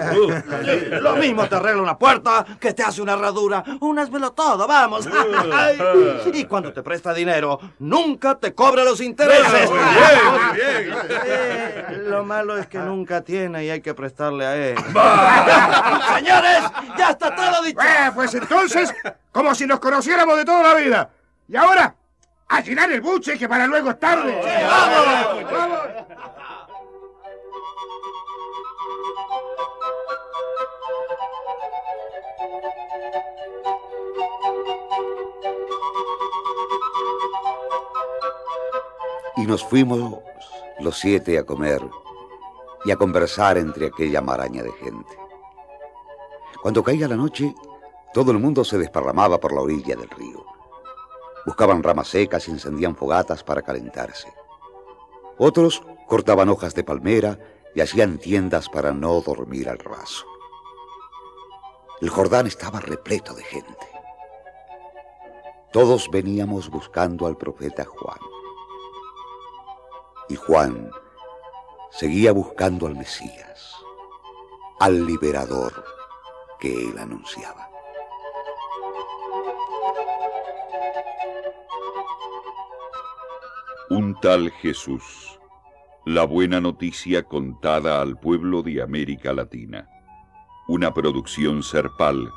Lo 1.00 1.16
mismo 1.16 1.48
te 1.48 1.54
arregla 1.56 1.82
una 1.82 1.98
puerta 1.98 2.44
que 2.60 2.72
te 2.74 2.82
hace 2.82 3.00
una 3.02 3.14
herradura. 3.14 3.64
Un 3.80 3.98
hazmelo 3.98 4.32
todo, 4.32 4.66
vamos. 4.66 5.08
Y 6.32 6.44
cuando 6.44 6.72
te 6.72 6.82
presta 6.82 7.14
dinero, 7.14 7.58
nunca 7.78 8.34
te 8.38 8.54
cobra 8.54 8.84
los 8.84 9.00
intereses. 9.00 9.70
Eh, 10.60 12.02
Lo 12.08 12.24
malo 12.24 12.56
es 12.58 12.66
que 12.66 12.78
nunca 12.78 13.22
tiene 13.22 13.64
y 13.64 13.70
hay 13.70 13.80
que 13.80 13.94
prestarle 13.94 14.46
a 14.46 14.56
él. 14.56 14.76
Señores, 16.16 16.57
ya 16.96 17.10
está 17.10 17.34
todo 17.34 17.62
dicho. 17.62 17.80
Eh, 17.80 18.10
pues 18.14 18.34
entonces, 18.34 18.94
como 19.32 19.54
si 19.54 19.66
nos 19.66 19.80
conociéramos 19.80 20.36
de 20.36 20.44
toda 20.44 20.62
la 20.62 20.74
vida. 20.74 21.10
Y 21.48 21.56
ahora, 21.56 21.94
a 22.48 22.60
llenar 22.60 22.90
el 22.92 23.00
buche, 23.00 23.38
que 23.38 23.48
para 23.48 23.66
luego 23.66 23.90
es 23.90 23.98
tarde. 23.98 24.40
¡Vamos! 24.68 25.52
¡Vamos! 25.52 25.78
Y 39.36 39.46
nos 39.46 39.64
fuimos 39.64 40.18
los 40.80 40.98
siete 40.98 41.38
a 41.38 41.44
comer 41.44 41.80
y 42.84 42.90
a 42.90 42.96
conversar 42.96 43.56
entre 43.56 43.86
aquella 43.86 44.20
maraña 44.20 44.62
de 44.62 44.72
gente. 44.72 45.27
Cuando 46.62 46.82
caía 46.82 47.06
la 47.06 47.16
noche, 47.16 47.54
todo 48.12 48.32
el 48.32 48.38
mundo 48.38 48.64
se 48.64 48.78
desparramaba 48.78 49.38
por 49.38 49.52
la 49.52 49.60
orilla 49.60 49.94
del 49.94 50.10
río. 50.10 50.44
Buscaban 51.46 51.82
ramas 51.82 52.08
secas 52.08 52.48
y 52.48 52.50
encendían 52.50 52.96
fogatas 52.96 53.44
para 53.44 53.62
calentarse. 53.62 54.32
Otros 55.38 55.82
cortaban 56.08 56.48
hojas 56.48 56.74
de 56.74 56.82
palmera 56.82 57.38
y 57.74 57.80
hacían 57.80 58.18
tiendas 58.18 58.68
para 58.68 58.92
no 58.92 59.20
dormir 59.20 59.68
al 59.68 59.78
raso. 59.78 60.26
El 62.00 62.10
Jordán 62.10 62.46
estaba 62.46 62.80
repleto 62.80 63.34
de 63.34 63.44
gente. 63.44 63.86
Todos 65.72 66.10
veníamos 66.10 66.70
buscando 66.70 67.26
al 67.26 67.36
profeta 67.36 67.84
Juan. 67.84 68.18
Y 70.28 70.34
Juan 70.34 70.90
seguía 71.90 72.32
buscando 72.32 72.86
al 72.86 72.96
Mesías, 72.96 73.76
al 74.80 75.06
liberador 75.06 75.97
que 76.58 76.88
él 76.88 76.98
anunciaba. 76.98 77.68
Un 83.90 84.18
tal 84.20 84.50
Jesús. 84.50 85.38
La 86.04 86.24
buena 86.24 86.60
noticia 86.60 87.22
contada 87.22 88.00
al 88.00 88.18
pueblo 88.18 88.62
de 88.62 88.82
América 88.82 89.32
Latina. 89.32 89.88
Una 90.68 90.92
producción 90.92 91.62
Serpal, 91.62 92.30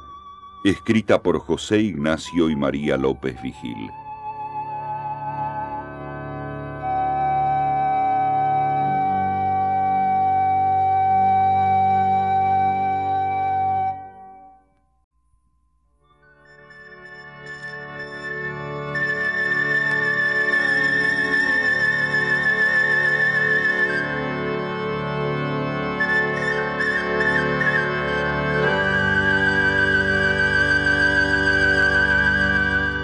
escrita 0.63 1.22
por 1.22 1.40
José 1.40 1.80
Ignacio 1.80 2.50
y 2.50 2.56
María 2.56 2.98
López 2.98 3.42
Vigil. 3.42 3.90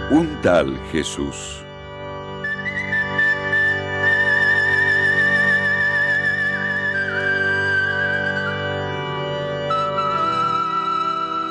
Un 0.10 0.42
tal 0.42 0.80
Jesús. 0.94 1.62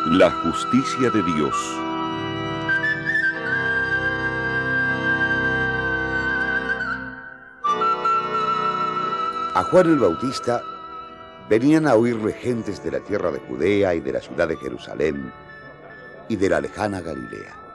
La 0.06 0.30
justicia 0.30 1.10
de 1.10 1.22
Dios. 1.34 1.54
A 9.54 9.64
Juan 9.70 9.86
el 9.88 9.98
Bautista 9.98 10.62
venían 11.50 11.86
a 11.86 11.94
oírle 11.94 12.32
gentes 12.32 12.82
de 12.82 12.92
la 12.92 13.00
tierra 13.00 13.30
de 13.30 13.40
Judea 13.40 13.94
y 13.94 14.00
de 14.00 14.12
la 14.12 14.20
ciudad 14.22 14.48
de 14.48 14.56
Jerusalén 14.56 15.30
y 16.30 16.36
de 16.36 16.48
la 16.48 16.62
lejana 16.62 17.02
Galilea. 17.02 17.65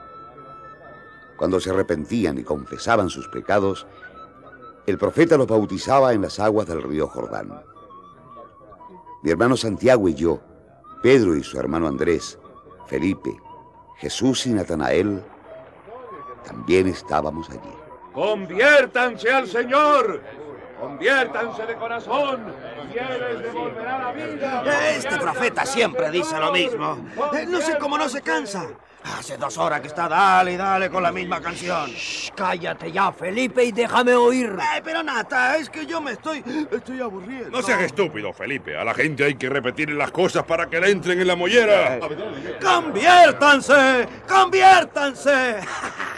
Cuando 1.41 1.59
se 1.59 1.71
arrepentían 1.71 2.37
y 2.37 2.43
confesaban 2.43 3.09
sus 3.09 3.27
pecados, 3.29 3.87
el 4.85 4.99
profeta 4.99 5.37
los 5.37 5.47
bautizaba 5.47 6.13
en 6.13 6.21
las 6.21 6.39
aguas 6.39 6.67
del 6.67 6.83
río 6.83 7.07
Jordán. 7.07 7.63
Mi 9.23 9.31
hermano 9.31 9.57
Santiago 9.57 10.07
y 10.07 10.13
yo, 10.13 10.39
Pedro 11.01 11.35
y 11.35 11.43
su 11.43 11.59
hermano 11.59 11.87
Andrés, 11.87 12.37
Felipe, 12.85 13.35
Jesús 13.97 14.45
y 14.45 14.53
Natanael, 14.53 15.23
también 16.45 16.85
estábamos 16.85 17.49
allí. 17.49 17.73
Conviértanse 18.13 19.31
al 19.31 19.47
Señor. 19.47 20.21
Conviértanse 20.79 21.65
de 21.65 21.75
corazón 21.75 22.53
y 22.93 22.97
Él 22.99 23.19
les 23.19 23.43
devolverá 23.45 23.97
la 23.97 24.11
vida. 24.11 24.91
Este 24.91 25.17
profeta 25.17 25.65
siempre 25.65 26.11
dice 26.11 26.37
lo 26.37 26.51
mismo. 26.51 26.99
Eh, 27.33 27.47
No 27.47 27.59
sé 27.61 27.79
cómo 27.79 27.97
no 27.97 28.07
se 28.09 28.21
cansa. 28.21 28.67
Hace 29.03 29.37
dos 29.37 29.57
horas 29.57 29.81
que 29.81 29.87
está 29.87 30.07
dale 30.07 30.53
y 30.53 30.57
dale 30.57 30.89
con 30.89 31.01
la 31.01 31.11
misma 31.11 31.41
canción. 31.41 31.91
Cállate 32.35 32.91
ya, 32.91 33.11
Felipe, 33.11 33.63
y 33.63 33.71
déjame 33.71 34.13
oír. 34.13 34.55
Eh, 34.59 34.81
pero 34.83 35.01
Nata, 35.01 35.57
es 35.57 35.69
que 35.69 35.85
yo 35.85 36.01
me 36.01 36.11
estoy... 36.11 36.43
Estoy 36.71 37.01
aburriendo. 37.01 37.49
No 37.49 37.61
seas 37.61 37.81
estúpido, 37.81 38.31
Felipe. 38.33 38.77
A 38.77 38.83
la 38.83 38.93
gente 38.93 39.23
hay 39.23 39.35
que 39.35 39.49
repetirle 39.49 39.95
las 39.95 40.11
cosas 40.11 40.43
para 40.43 40.67
que 40.67 40.79
le 40.79 40.91
entren 40.91 41.19
en 41.19 41.27
la 41.27 41.35
mollera. 41.35 41.99
¡Conviértanse! 42.61 44.07
¡Conviértanse! 44.27 45.55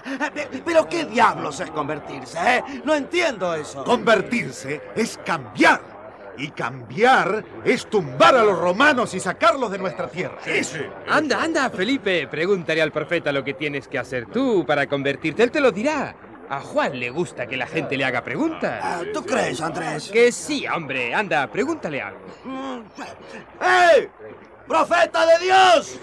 ¿Pero 0.65 0.87
qué 0.87 1.05
diablos 1.05 1.59
es 1.59 1.71
convertirse, 1.71 2.37
eh? 2.57 2.63
No 2.83 2.93
entiendo 2.93 3.53
eso. 3.55 3.83
Convertirse 3.83 4.81
es 4.95 5.19
cambiar. 5.25 5.92
Y 6.37 6.49
cambiar 6.49 7.43
es 7.63 7.85
tumbar 7.87 8.35
a 8.35 8.43
los 8.43 8.57
romanos 8.57 9.13
y 9.13 9.19
sacarlos 9.19 9.71
de 9.71 9.77
nuestra 9.77 10.07
tierra. 10.07 10.37
Anda, 11.07 11.43
anda, 11.43 11.69
Felipe, 11.69 12.27
pregúntale 12.27 12.81
al 12.81 12.91
profeta 12.91 13.31
lo 13.31 13.43
que 13.43 13.53
tienes 13.53 13.87
que 13.87 13.99
hacer 13.99 14.25
tú 14.27 14.65
para 14.65 14.87
convertirte. 14.87 15.43
Él 15.43 15.51
te 15.51 15.61
lo 15.61 15.71
dirá. 15.71 16.15
A 16.49 16.59
Juan 16.59 16.99
le 16.99 17.09
gusta 17.09 17.47
que 17.47 17.57
la 17.57 17.65
gente 17.65 17.97
le 17.97 18.05
haga 18.05 18.23
preguntas. 18.23 18.79
Ah, 18.83 19.01
¿Tú 19.13 19.23
crees, 19.23 19.61
Andrés? 19.61 20.09
Que 20.11 20.31
sí, 20.31 20.67
hombre. 20.67 21.13
Anda, 21.13 21.47
pregúntale 21.47 22.01
algo. 22.01 22.19
¡Ey! 23.61 24.09
¡Profeta 24.67 25.25
de 25.25 25.45
Dios! 25.45 25.99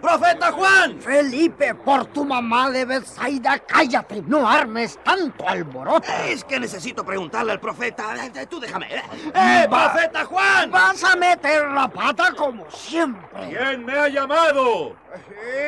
¡Profeta 0.00 0.50
Juan! 0.52 0.98
Felipe, 1.00 1.74
por 1.74 2.06
tu 2.06 2.24
mamá 2.24 2.70
de 2.70 2.84
Bethsaida, 2.86 3.58
cállate, 3.58 4.22
no 4.26 4.48
armes 4.48 4.98
tanto 5.04 5.46
alboroto. 5.48 6.10
Es 6.26 6.42
que 6.44 6.58
necesito 6.58 7.04
preguntarle 7.04 7.52
al 7.52 7.60
profeta. 7.60 8.14
Eh, 8.26 8.46
Tú 8.46 8.58
déjame. 8.58 8.86
¡Eh, 8.94 9.02
¡Eh, 9.34 9.66
profeta 9.68 10.24
Juan! 10.24 10.70
Vas 10.70 11.04
a 11.04 11.16
meter 11.16 11.68
la 11.70 11.88
pata 11.88 12.32
como 12.36 12.70
siempre. 12.70 13.28
¿Quién 13.48 13.84
me 13.84 13.92
ha 13.98 14.08
llamado? 14.08 14.96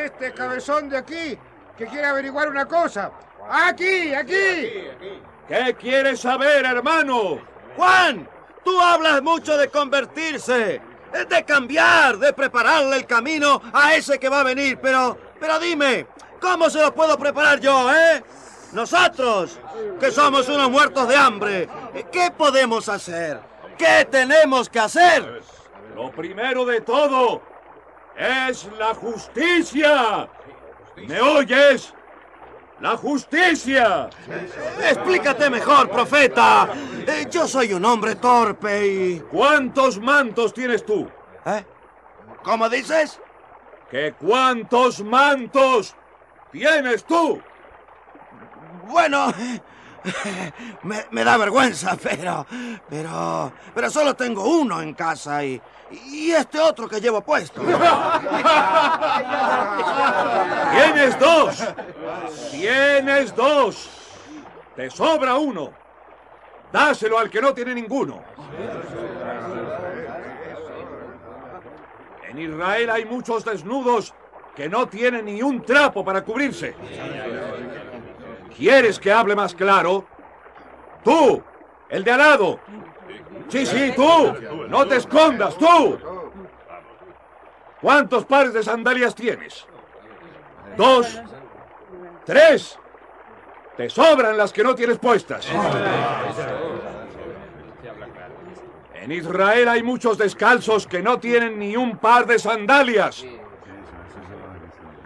Este 0.04 0.32
cabezón 0.32 0.88
de 0.88 0.98
aquí, 0.98 1.38
que 1.76 1.86
quiere 1.86 2.06
averiguar 2.06 2.48
una 2.48 2.66
cosa. 2.66 3.10
Aquí, 3.50 4.14
aquí. 4.14 4.78
¿Qué 5.48 5.76
quieres 5.78 6.20
saber, 6.20 6.64
hermano? 6.64 7.38
Juan, 7.76 8.26
tú 8.64 8.80
hablas 8.80 9.20
mucho 9.22 9.56
de 9.56 9.68
convertirse, 9.68 10.80
de 11.12 11.44
cambiar, 11.44 12.18
de 12.18 12.32
prepararle 12.32 12.96
el 12.96 13.06
camino 13.06 13.60
a 13.72 13.94
ese 13.94 14.18
que 14.18 14.28
va 14.28 14.40
a 14.40 14.44
venir, 14.44 14.78
pero, 14.80 15.18
pero 15.38 15.58
dime, 15.58 16.06
¿cómo 16.40 16.70
se 16.70 16.80
lo 16.80 16.94
puedo 16.94 17.18
preparar 17.18 17.60
yo, 17.60 17.92
eh? 17.92 18.22
Nosotros, 18.72 19.58
que 20.00 20.10
somos 20.10 20.48
unos 20.48 20.70
muertos 20.70 21.06
de 21.06 21.16
hambre, 21.16 21.68
¿qué 22.10 22.30
podemos 22.36 22.88
hacer? 22.88 23.40
¿Qué 23.76 24.06
tenemos 24.10 24.68
que 24.68 24.80
hacer? 24.80 25.42
Lo 25.94 26.10
primero 26.10 26.64
de 26.64 26.80
todo 26.80 27.42
es 28.16 28.68
la 28.78 28.94
justicia. 28.94 30.28
¿Me 30.96 31.20
oyes? 31.20 31.92
La 32.82 32.96
justicia. 32.96 34.10
Explícate 34.90 35.48
mejor, 35.48 35.88
profeta. 35.88 36.68
Eh, 37.06 37.28
yo 37.30 37.46
soy 37.46 37.72
un 37.72 37.84
hombre 37.84 38.16
torpe 38.16 38.84
y... 38.84 39.20
¿Cuántos 39.20 40.00
mantos 40.00 40.52
tienes 40.52 40.84
tú? 40.84 41.08
¿Eh? 41.46 41.64
¿Cómo 42.42 42.68
dices? 42.68 43.20
¿Que 43.88 44.14
cuántos 44.14 45.00
mantos 45.04 45.94
tienes 46.50 47.04
tú? 47.04 47.40
Bueno, 48.88 49.32
me, 50.82 51.06
me 51.12 51.22
da 51.22 51.36
vergüenza, 51.36 51.96
pero, 52.02 52.44
pero, 52.90 53.52
pero 53.72 53.90
solo 53.90 54.16
tengo 54.16 54.42
uno 54.58 54.82
en 54.82 54.94
casa 54.94 55.44
y, 55.44 55.62
y 55.92 56.32
este 56.32 56.58
otro 56.58 56.88
que 56.88 57.00
llevo 57.00 57.20
puesto. 57.20 57.60
Tienes 60.72 61.18
dos. 61.18 61.64
Tienes 62.50 63.36
dos. 63.36 63.90
Te 64.74 64.88
sobra 64.90 65.36
uno. 65.36 65.70
Dáselo 66.72 67.18
al 67.18 67.28
que 67.28 67.40
no 67.42 67.52
tiene 67.52 67.74
ninguno. 67.74 68.22
En 72.28 72.38
Israel 72.38 72.90
hay 72.90 73.04
muchos 73.04 73.44
desnudos 73.44 74.14
que 74.56 74.68
no 74.68 74.88
tienen 74.88 75.26
ni 75.26 75.42
un 75.42 75.62
trapo 75.62 76.04
para 76.04 76.22
cubrirse. 76.22 76.74
¿Quieres 78.56 78.98
que 78.98 79.12
hable 79.12 79.34
más 79.34 79.54
claro? 79.54 80.06
Tú, 81.04 81.42
el 81.88 82.04
de 82.04 82.10
al 82.10 82.18
lado. 82.18 82.60
Sí, 83.52 83.66
sí, 83.66 83.92
tú. 83.94 84.34
No 84.68 84.86
te 84.86 84.96
escondas, 84.96 85.58
tú. 85.58 85.98
¿Cuántos 87.82 88.24
pares 88.24 88.54
de 88.54 88.62
sandalias 88.62 89.14
tienes? 89.14 89.66
Dos. 90.74 91.20
Tres. 92.24 92.78
Te 93.76 93.90
sobran 93.90 94.38
las 94.38 94.54
que 94.54 94.62
no 94.62 94.74
tienes 94.74 94.98
puestas. 94.98 95.46
En 98.94 99.12
Israel 99.12 99.68
hay 99.68 99.82
muchos 99.82 100.16
descalzos 100.16 100.86
que 100.86 101.02
no 101.02 101.20
tienen 101.20 101.58
ni 101.58 101.76
un 101.76 101.98
par 101.98 102.24
de 102.24 102.38
sandalias. 102.38 103.26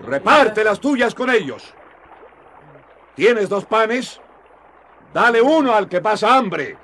Reparte 0.04 0.62
las 0.62 0.78
tuyas 0.78 1.16
con 1.16 1.30
ellos. 1.30 1.74
¿Tienes 3.16 3.48
dos 3.48 3.64
panes? 3.64 4.20
Dale 5.12 5.40
uno 5.40 5.72
al 5.72 5.88
que 5.88 6.00
pasa 6.00 6.36
hambre. 6.36 6.76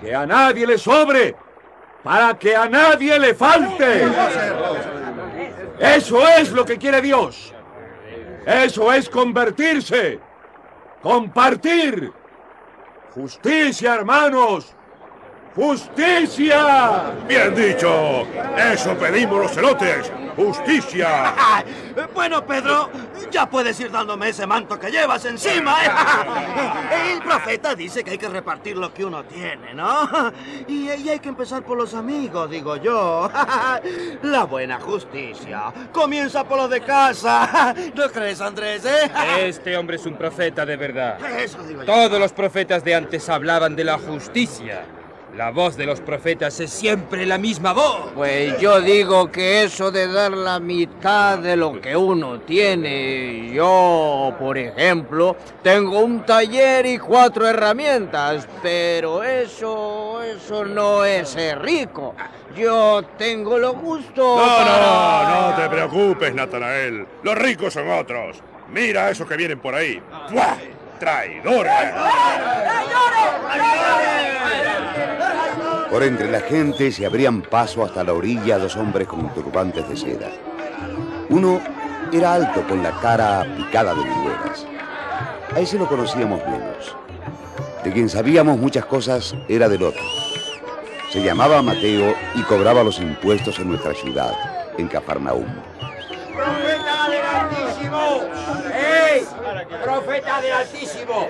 Que 0.00 0.14
a 0.14 0.26
nadie 0.26 0.66
le 0.66 0.78
sobre, 0.78 1.36
para 2.02 2.38
que 2.38 2.56
a 2.56 2.68
nadie 2.68 3.18
le 3.18 3.34
falte. 3.34 4.06
Eso 5.78 6.26
es 6.28 6.50
lo 6.52 6.64
que 6.64 6.78
quiere 6.78 7.00
Dios. 7.00 7.54
Eso 8.46 8.92
es 8.92 9.08
convertirse. 9.08 10.18
Compartir. 11.02 12.12
Justicia, 13.14 13.94
hermanos. 13.94 14.74
¡Justicia! 15.54 17.12
Bien 17.26 17.54
dicho. 17.54 18.24
Eso 18.56 18.94
pedimos 18.96 19.40
los 19.40 19.52
celotes. 19.52 20.10
Justicia. 20.36 21.34
bueno, 22.14 22.46
Pedro, 22.46 22.88
ya 23.30 23.50
puedes 23.50 23.78
ir 23.80 23.90
dándome 23.90 24.28
ese 24.28 24.46
manto 24.46 24.78
que 24.78 24.90
llevas 24.90 25.24
encima. 25.24 25.84
¿eh? 25.84 27.12
El 27.14 27.22
profeta 27.22 27.74
dice 27.74 28.04
que 28.04 28.12
hay 28.12 28.18
que 28.18 28.28
repartir 28.28 28.76
lo 28.76 28.94
que 28.94 29.04
uno 29.04 29.24
tiene, 29.24 29.74
¿no? 29.74 30.08
Y, 30.68 30.90
y 30.92 31.08
hay 31.08 31.18
que 31.18 31.28
empezar 31.28 31.62
por 31.62 31.76
los 31.76 31.94
amigos, 31.94 32.48
digo 32.48 32.76
yo. 32.76 33.30
La 34.22 34.44
buena 34.44 34.78
justicia 34.80 35.72
comienza 35.92 36.44
por 36.44 36.58
los 36.58 36.70
de 36.70 36.80
casa. 36.80 37.74
¿No 37.94 38.08
crees, 38.08 38.40
Andrés, 38.40 38.84
eh? 38.84 39.10
Este 39.40 39.76
hombre 39.76 39.96
es 39.96 40.06
un 40.06 40.14
profeta 40.14 40.64
de 40.64 40.76
verdad. 40.76 41.18
Eso 41.38 41.62
digo 41.64 41.82
yo. 41.82 41.86
Todos 41.86 42.20
los 42.20 42.32
profetas 42.32 42.84
de 42.84 42.94
antes 42.94 43.28
hablaban 43.28 43.74
de 43.74 43.84
la 43.84 43.98
justicia. 43.98 44.84
La 45.36 45.50
voz 45.52 45.76
de 45.76 45.86
los 45.86 46.00
profetas 46.00 46.58
es 46.60 46.70
siempre 46.70 47.24
la 47.24 47.38
misma 47.38 47.72
voz. 47.72 48.10
Pues 48.14 48.58
yo 48.60 48.80
digo 48.80 49.30
que 49.30 49.62
eso 49.62 49.90
de 49.90 50.06
dar 50.12 50.32
la 50.32 50.58
mitad 50.60 51.38
de 51.38 51.56
lo 51.56 51.80
que 51.80 51.96
uno 51.96 52.40
tiene, 52.40 53.50
yo, 53.54 54.34
por 54.38 54.58
ejemplo, 54.58 55.36
tengo 55.62 56.00
un 56.00 56.26
taller 56.26 56.84
y 56.84 56.98
cuatro 56.98 57.46
herramientas, 57.46 58.46
pero 58.60 59.22
eso, 59.22 60.20
eso 60.22 60.64
no 60.64 61.04
es 61.04 61.28
ser 61.30 61.62
rico. 61.62 62.14
Yo 62.56 63.02
tengo 63.16 63.56
lo 63.56 63.74
justo. 63.74 64.36
No, 64.36 64.44
para- 64.44 64.80
no, 64.80 65.50
no 65.50 65.56
te 65.56 65.68
preocupes, 65.70 66.34
Natanael. 66.34 67.06
Los 67.22 67.36
ricos 67.36 67.72
son 67.72 67.88
otros. 67.90 68.38
Mira 68.72 69.06
a 69.06 69.10
esos 69.10 69.28
que 69.28 69.36
vienen 69.36 69.60
por 69.60 69.74
ahí. 69.74 70.02
¡Buah! 70.30 70.56
¡Traidores! 70.98 71.72
Por 75.90 76.04
entre 76.04 76.30
la 76.30 76.40
gente 76.40 76.92
se 76.92 77.04
abrían 77.04 77.42
paso 77.42 77.84
hasta 77.84 78.04
la 78.04 78.12
orilla 78.12 78.58
dos 78.58 78.76
hombres 78.76 79.08
con 79.08 79.34
turbantes 79.34 79.88
de 79.88 79.96
seda. 79.96 80.30
Uno 81.28 81.60
era 82.12 82.34
alto 82.34 82.62
con 82.68 82.80
la 82.80 82.92
cara 83.00 83.44
picada 83.56 83.92
de 83.94 84.04
viruelas. 84.04 84.66
A 85.52 85.58
ese 85.58 85.78
lo 85.78 85.88
conocíamos 85.88 86.40
menos. 86.46 86.96
De 87.82 87.92
quien 87.92 88.08
sabíamos 88.08 88.56
muchas 88.56 88.84
cosas 88.84 89.34
era 89.48 89.68
del 89.68 89.82
otro. 89.82 90.02
Se 91.10 91.20
llamaba 91.22 91.60
Mateo 91.60 92.14
y 92.36 92.42
cobraba 92.42 92.84
los 92.84 93.00
impuestos 93.00 93.58
en 93.58 93.70
nuestra 93.70 93.92
ciudad, 93.92 94.32
en 94.78 94.86
Cafarnaúm. 94.86 95.46
¡Profeta 96.36 97.10
del 97.10 97.26
Altísimo! 97.26 98.20
¡Ey! 98.72 99.26
¡Profeta 99.82 100.40
del 100.40 100.52
Altísimo! 100.52 101.26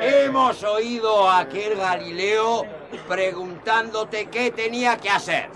Hemos 0.00 0.62
oído 0.62 1.28
a 1.28 1.40
aquel 1.40 1.76
Galileo 1.76 2.77
preguntándote 3.08 4.26
qué 4.26 4.50
tenía 4.50 4.96
que 4.98 5.10
hacer. 5.10 5.50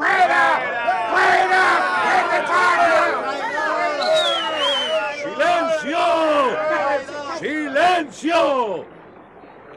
¡Silencio! 5.23 5.99
¡Silencio! 7.39 8.87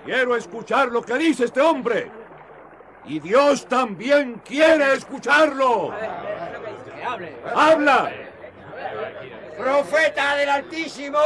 Quiero 0.06 0.36
escuchar 0.36 0.88
lo 0.88 1.02
que 1.02 1.16
dice 1.16 1.46
este 1.46 1.62
hombre. 1.62 2.12
Y 3.06 3.20
Dios 3.20 3.68
también 3.68 4.42
quiere 4.46 4.94
escucharlo. 4.94 5.94
¡Habla! 7.54 8.12
¡Profeta 9.58 10.36
del 10.36 10.50
Altísimo! 10.50 11.20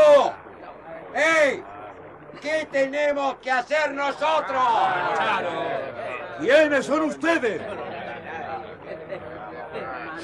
¡Ey! 1.13 1.63
¿Qué 2.41 2.67
tenemos 2.71 3.35
que 3.35 3.51
hacer 3.51 3.91
nosotros? 3.91 4.63
¿Quiénes 6.39 6.85
son 6.85 7.01
ustedes? 7.01 7.61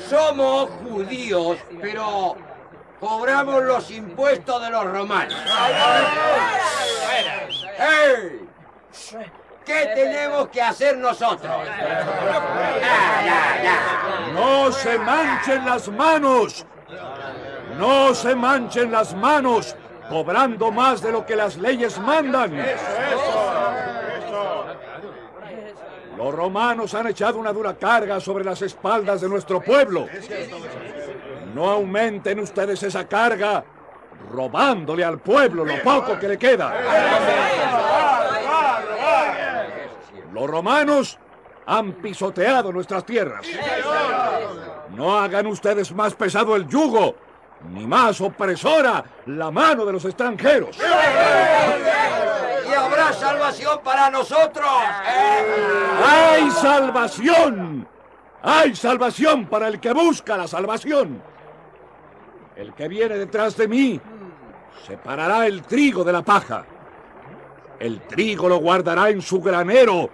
Somos 0.09 0.69
judíos, 0.83 1.57
pero 1.81 2.35
cobramos 2.99 3.63
los 3.63 3.91
impuestos 3.91 4.61
de 4.61 4.69
los 4.69 4.85
romanos. 4.85 5.37
¡Ey! 7.79 8.47
¿Qué 9.65 9.91
tenemos 9.95 10.49
que 10.49 10.61
hacer 10.61 10.97
nosotros? 10.97 11.51
¡No 14.33 14.71
se 14.71 14.99
manchen 14.99 15.65
las 15.65 15.87
manos! 15.87 16.65
¡No 17.77 18.13
se 18.13 18.35
manchen 18.35 18.91
las 18.91 19.15
manos! 19.15 19.75
Cobrando 20.09 20.71
más 20.71 21.01
de 21.01 21.11
lo 21.11 21.25
que 21.25 21.35
las 21.35 21.57
leyes 21.57 21.97
mandan. 21.97 22.55
Los 22.55 23.34
romanos 26.35 26.93
han 26.93 27.07
echado 27.07 27.39
una 27.39 27.53
dura 27.53 27.75
carga 27.75 28.19
sobre 28.19 28.43
las 28.43 28.61
espaldas 28.61 29.21
de 29.21 29.29
nuestro 29.29 29.61
pueblo. 29.61 30.07
No 31.53 31.69
aumenten 31.69 32.39
ustedes 32.39 32.83
esa 32.83 33.07
carga 33.07 33.63
robándole 34.31 35.03
al 35.03 35.19
pueblo 35.19 35.63
lo 35.63 35.81
poco 35.81 36.19
que 36.19 36.27
le 36.27 36.37
queda. 36.37 36.73
Los 40.33 40.49
romanos 40.49 41.17
han 41.65 41.93
pisoteado 41.93 42.71
nuestras 42.71 43.05
tierras. 43.05 43.47
No 44.95 45.17
hagan 45.17 45.47
ustedes 45.47 45.93
más 45.93 46.13
pesado 46.13 46.55
el 46.55 46.67
yugo, 46.67 47.15
ni 47.71 47.87
más 47.87 48.19
opresora 48.21 49.03
la 49.27 49.51
mano 49.51 49.85
de 49.85 49.93
los 49.93 50.05
extranjeros. 50.05 50.77
¿Y 53.05 53.07
habrá 53.07 53.13
salvación 53.13 53.79
para 53.83 54.09
nosotros? 54.09 54.69
¡Hay 56.03 56.49
salvación! 56.51 57.87
¡Hay 58.41 58.75
salvación 58.75 59.45
para 59.45 59.67
el 59.67 59.79
que 59.79 59.93
busca 59.93 60.35
la 60.37 60.47
salvación! 60.47 61.21
El 62.55 62.73
que 62.73 62.87
viene 62.87 63.17
detrás 63.17 63.57
de 63.57 63.67
mí 63.67 64.01
separará 64.87 65.45
el 65.45 65.61
trigo 65.63 66.03
de 66.03 66.13
la 66.13 66.23
paja. 66.23 66.65
El 67.79 68.01
trigo 68.01 68.49
lo 68.49 68.57
guardará 68.57 69.09
en 69.09 69.21
su 69.21 69.39
granero 69.41 70.09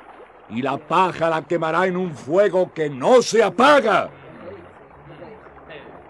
y 0.49 0.61
la 0.61 0.77
paja 0.77 1.29
la 1.29 1.43
quemará 1.43 1.85
en 1.85 1.95
un 1.95 2.13
fuego 2.13 2.73
que 2.73 2.89
no 2.89 3.21
se 3.21 3.41
apaga. 3.41 4.09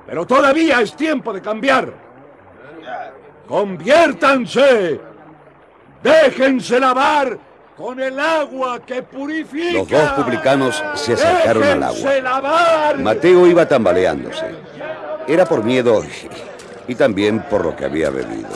Pero 0.07 0.25
todavía 0.25 0.81
es 0.81 0.95
tiempo 0.95 1.31
de 1.31 1.41
cambiar. 1.41 1.93
Conviértanse. 3.47 5.10
Déjense 6.03 6.79
lavar 6.79 7.37
con 7.77 7.99
el 7.99 8.19
agua 8.19 8.79
que 8.85 9.03
purifica. 9.03 9.79
Los 9.79 9.89
dos 9.89 10.09
publicanos 10.11 10.83
se 10.95 11.13
acercaron 11.13 11.63
al 11.63 11.83
agua. 11.83 12.13
Lavar. 12.21 12.97
Mateo 12.99 13.47
iba 13.47 13.67
tambaleándose. 13.67 14.45
Era 15.27 15.45
por 15.45 15.63
miedo 15.63 16.03
y 16.87 16.95
también 16.95 17.41
por 17.49 17.63
lo 17.63 17.75
que 17.75 17.85
había 17.85 18.09
bebido. 18.09 18.49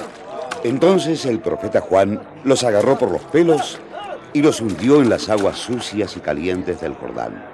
Entonces 0.64 1.26
el 1.26 1.40
profeta 1.40 1.82
Juan 1.82 2.20
los 2.44 2.64
agarró 2.64 2.98
por 2.98 3.12
los 3.12 3.22
pelos 3.24 3.80
y 4.34 4.42
los 4.42 4.60
hundió 4.62 5.02
en 5.02 5.10
las 5.10 5.30
aguas 5.30 5.58
sucias 5.58 6.18
y 6.18 6.20
calientes 6.20 6.82
del 6.82 6.96
Jordán, 6.96 7.46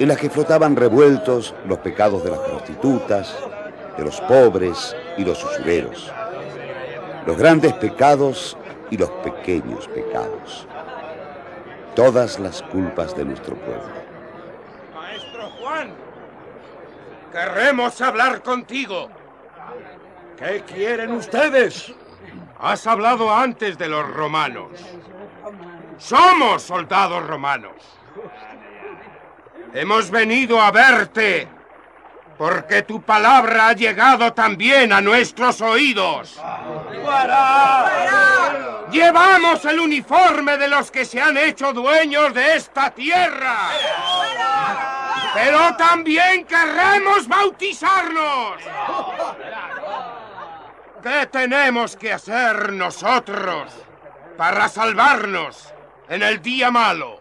en 0.00 0.08
las 0.08 0.16
que 0.16 0.30
flotaban 0.30 0.74
revueltos 0.74 1.54
los 1.68 1.78
pecados 1.78 2.24
de 2.24 2.30
las 2.30 2.40
prostitutas, 2.40 3.36
de 3.96 4.04
los 4.04 4.20
pobres 4.22 4.96
y 5.16 5.24
los 5.24 5.44
usureros, 5.44 6.10
los 7.26 7.36
grandes 7.36 7.74
pecados 7.74 8.56
y 8.90 8.96
los 8.96 9.10
pequeños 9.10 9.88
pecados, 9.88 10.66
todas 11.94 12.38
las 12.38 12.62
culpas 12.62 13.16
de 13.16 13.24
nuestro 13.24 13.56
pueblo. 13.56 13.92
Maestro 14.94 15.50
Juan, 15.60 15.94
queremos 17.32 18.00
hablar 18.00 18.42
contigo. 18.42 19.08
¿Qué 20.36 20.62
quieren 20.66 21.12
ustedes? 21.12 21.92
Has 22.60 22.86
hablado 22.86 23.34
antes 23.34 23.78
de 23.78 23.88
los 23.88 24.08
romanos. 24.10 24.70
Somos 25.98 26.62
soldados 26.62 27.26
romanos. 27.26 27.74
Hemos 29.72 30.10
venido 30.10 30.60
a 30.60 30.70
verte 30.70 31.48
porque 32.38 32.82
tu 32.82 33.00
palabra 33.02 33.68
ha 33.68 33.72
llegado 33.72 34.32
también 34.32 34.92
a 34.92 35.00
nuestros 35.00 35.60
oídos. 35.60 36.40
Llevamos 38.90 39.64
el 39.64 39.80
uniforme 39.80 40.56
de 40.56 40.68
los 40.68 40.90
que 40.90 41.04
se 41.04 41.20
han 41.20 41.36
hecho 41.36 41.72
dueños 41.72 42.32
de 42.32 42.56
esta 42.56 42.90
tierra. 42.90 43.70
Pero 45.34 45.76
también 45.76 46.46
queremos 46.46 47.28
bautizarnos. 47.28 48.62
¿Qué 51.02 51.26
tenemos 51.26 51.96
que 51.96 52.12
hacer 52.12 52.72
nosotros 52.72 53.72
para 54.36 54.68
salvarnos 54.68 55.72
en 56.08 56.22
el 56.22 56.40
día 56.40 56.70
malo? 56.70 57.20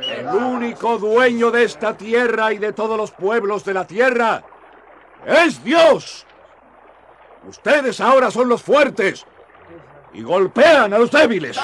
El 0.00 0.26
único 0.28 0.98
dueño 0.98 1.50
de 1.50 1.64
esta 1.64 1.96
tierra 1.96 2.52
y 2.52 2.58
de 2.58 2.72
todos 2.72 2.96
los 2.96 3.10
pueblos 3.10 3.64
de 3.64 3.74
la 3.74 3.86
tierra 3.86 4.42
es 5.26 5.62
Dios. 5.62 6.26
Ustedes 7.46 8.00
ahora 8.00 8.30
son 8.30 8.48
los 8.48 8.62
fuertes 8.62 9.26
y 10.12 10.22
golpean 10.22 10.92
a 10.92 10.98
los 10.98 11.10
débiles. 11.10 11.58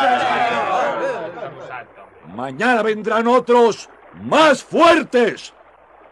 Mañana 2.35 2.83
vendrán 2.83 3.27
otros 3.27 3.89
más 4.23 4.63
fuertes 4.63 5.53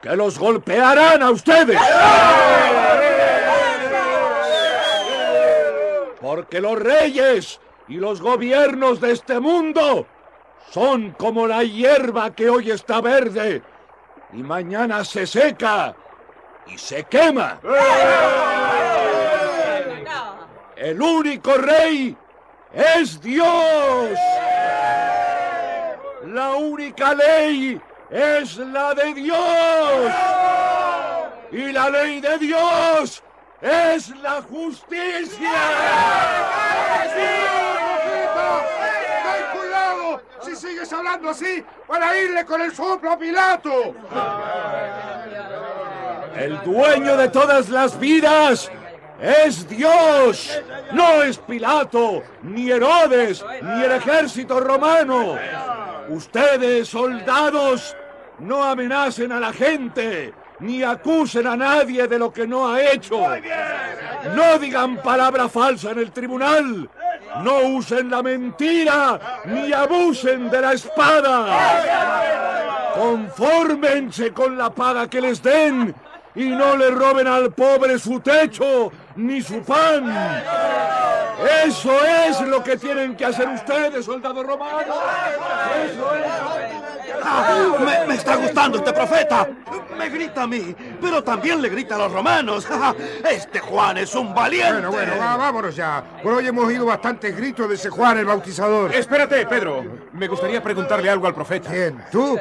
que 0.00 0.16
los 0.16 0.38
golpearán 0.38 1.22
a 1.22 1.30
ustedes. 1.30 1.80
Porque 6.20 6.60
los 6.60 6.78
reyes 6.78 7.60
y 7.88 7.94
los 7.94 8.20
gobiernos 8.20 9.00
de 9.00 9.12
este 9.12 9.40
mundo 9.40 10.06
son 10.70 11.12
como 11.12 11.46
la 11.46 11.62
hierba 11.62 12.34
que 12.34 12.48
hoy 12.48 12.70
está 12.70 13.00
verde 13.00 13.62
y 14.32 14.42
mañana 14.42 15.04
se 15.04 15.26
seca 15.26 15.94
y 16.66 16.78
se 16.78 17.04
quema. 17.04 17.60
El 20.82 21.00
único 21.00 21.54
rey 21.58 22.16
es 22.74 23.20
Dios. 23.20 24.18
La 26.26 26.56
única 26.56 27.14
ley 27.14 27.80
es 28.10 28.56
la 28.56 28.92
de 28.92 29.14
Dios. 29.14 30.12
Y 31.52 31.70
la 31.70 31.88
ley 31.88 32.20
de 32.20 32.36
Dios 32.38 33.22
es 33.60 34.08
la 34.22 34.42
justicia. 34.42 35.52
¡Ten 39.22 39.60
cuidado! 39.60 40.20
Si 40.40 40.56
sigues 40.56 40.92
hablando 40.92 41.30
así, 41.30 41.64
para 41.86 42.18
irle 42.18 42.44
con 42.44 42.60
el 42.60 42.74
soplo 42.74 43.12
a 43.12 43.16
Pilato. 43.16 43.94
El 46.36 46.60
dueño 46.64 47.16
de 47.16 47.28
todas 47.28 47.68
las 47.68 47.96
vidas 48.00 48.68
es 49.22 49.68
Dios. 49.68 50.60
No 50.92 51.22
es 51.22 51.38
Pilato, 51.38 52.22
ni 52.42 52.70
Herodes, 52.70 53.44
ni 53.62 53.84
el 53.84 53.92
ejército 53.92 54.60
romano. 54.60 55.36
Ustedes, 56.08 56.88
soldados, 56.88 57.96
no 58.40 58.64
amenacen 58.64 59.30
a 59.30 59.38
la 59.38 59.52
gente, 59.52 60.34
ni 60.58 60.82
acusen 60.82 61.46
a 61.46 61.56
nadie 61.56 62.08
de 62.08 62.18
lo 62.18 62.32
que 62.32 62.46
no 62.46 62.68
ha 62.68 62.82
hecho. 62.82 63.24
No 64.34 64.58
digan 64.58 64.96
palabra 64.96 65.48
falsa 65.48 65.92
en 65.92 66.00
el 66.00 66.10
tribunal. 66.10 66.90
No 67.42 67.60
usen 67.60 68.10
la 68.10 68.22
mentira, 68.22 69.40
ni 69.46 69.72
abusen 69.72 70.50
de 70.50 70.60
la 70.60 70.72
espada. 70.72 71.46
Confórmense 72.94 74.32
con 74.32 74.58
la 74.58 74.70
paga 74.70 75.08
que 75.08 75.20
les 75.20 75.42
den 75.42 75.94
y 76.34 76.44
no 76.48 76.76
le 76.76 76.90
roben 76.90 77.26
al 77.26 77.52
pobre 77.52 77.98
su 77.98 78.20
techo 78.20 78.90
ni 79.16 79.40
su 79.42 79.62
pan. 79.62 80.04
Eso 81.66 81.92
es 82.28 82.40
lo 82.42 82.62
que 82.62 82.76
tienen 82.76 83.16
que 83.16 83.24
hacer 83.24 83.48
ustedes, 83.48 84.04
soldados 84.04 84.46
romanos. 84.46 84.84
Eso 85.84 86.14
es. 86.14 86.22
Ah, 87.24 87.76
me, 87.78 88.06
me 88.06 88.14
está 88.14 88.36
gustando 88.36 88.78
este 88.78 88.92
profeta. 88.92 89.48
Me 89.96 90.08
grita 90.08 90.42
a 90.42 90.46
mí, 90.46 90.74
pero 91.00 91.22
también 91.22 91.60
le 91.62 91.68
grita 91.68 91.94
a 91.94 91.98
los 91.98 92.12
romanos. 92.12 92.66
Este 93.30 93.60
Juan 93.60 93.98
es 93.98 94.14
un 94.14 94.34
valiente. 94.34 94.72
Bueno, 94.72 94.90
bueno, 94.90 95.12
va- 95.18 95.36
vámonos 95.36 95.76
ya. 95.76 96.02
Por 96.22 96.34
hoy 96.34 96.46
hemos 96.46 96.64
oído 96.64 96.86
bastantes 96.86 97.36
gritos 97.36 97.68
de 97.68 97.74
ese 97.76 97.90
Juan 97.90 98.18
el 98.18 98.24
Bautizador. 98.24 98.94
Espérate, 98.94 99.46
Pedro. 99.46 99.84
Me 100.12 100.26
gustaría 100.28 100.62
preguntarle 100.62 101.10
algo 101.10 101.26
al 101.26 101.34
profeta. 101.34 101.70
¿Quién? 101.70 102.02
¿Tú? 102.10 102.38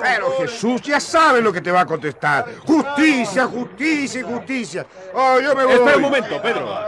Pero 0.00 0.36
Jesús 0.38 0.82
ya 0.82 1.00
sabe 1.00 1.40
lo 1.40 1.52
que 1.52 1.60
te 1.60 1.70
va 1.70 1.80
a 1.80 1.86
contestar. 1.86 2.46
Justicia, 2.66 3.46
justicia 3.46 4.20
y 4.20 4.24
justicia. 4.24 4.86
Oh, 5.12 5.40
yo 5.40 5.54
me 5.54 5.64
voy. 5.64 5.74
Espera 5.74 5.96
un 5.96 6.02
momento, 6.02 6.42
Pedro. 6.42 6.78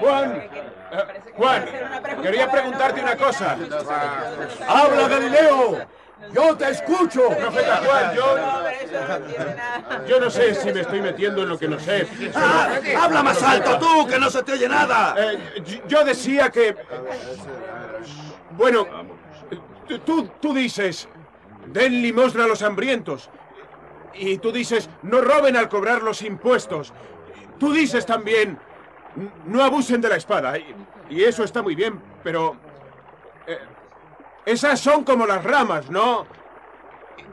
Juan. 0.00 0.32
eh, 0.32 1.06
Juan, 1.36 1.64
quería 2.22 2.50
preguntarte 2.50 3.00
una 3.00 3.16
cosa. 3.16 3.56
¡Habla, 4.68 5.08
Galileo! 5.08 5.86
¡Yo 6.32 6.56
te 6.56 6.70
escucho! 6.70 7.30
Profeta 7.30 7.82
Juan, 7.84 8.14
yo. 8.14 8.36
Yo 10.06 10.20
no 10.20 10.30
sé 10.30 10.54
si 10.54 10.72
me 10.72 10.80
estoy 10.82 11.00
metiendo 11.00 11.42
en 11.42 11.48
lo 11.48 11.58
que 11.58 11.66
no 11.68 11.80
sé. 11.80 12.06
Ah, 12.34 12.68
habla 13.00 13.22
más 13.22 13.42
alto 13.42 13.78
tú, 13.78 14.06
que 14.06 14.18
no 14.18 14.30
se 14.30 14.42
te 14.42 14.52
oye 14.52 14.68
nada. 14.68 15.14
Eh, 15.18 15.82
yo 15.88 16.04
decía 16.04 16.50
que. 16.50 16.76
Bueno, 18.50 18.86
tú, 20.04 20.28
tú 20.40 20.54
dices. 20.54 21.08
Den 21.66 22.02
limosna 22.02 22.44
a 22.44 22.48
los 22.48 22.62
hambrientos. 22.62 23.30
Y 24.14 24.38
tú 24.38 24.52
dices, 24.52 24.90
no 25.02 25.20
roben 25.20 25.56
al 25.56 25.68
cobrar 25.68 26.02
los 26.02 26.22
impuestos. 26.22 26.92
Tú 27.58 27.72
dices 27.72 28.04
también, 28.04 28.58
"N- 29.16 29.30
no 29.46 29.62
abusen 29.62 30.00
de 30.00 30.08
la 30.08 30.16
espada. 30.16 30.58
Y, 30.58 31.22
eso 31.22 31.44
está 31.44 31.62
muy 31.62 31.74
bien, 31.74 32.00
pero... 32.22 32.56
eh, 33.46 33.58
esas 34.44 34.80
son 34.80 35.04
como 35.04 35.26
las 35.26 35.44
ramas, 35.44 35.88
¿no? 35.90 36.26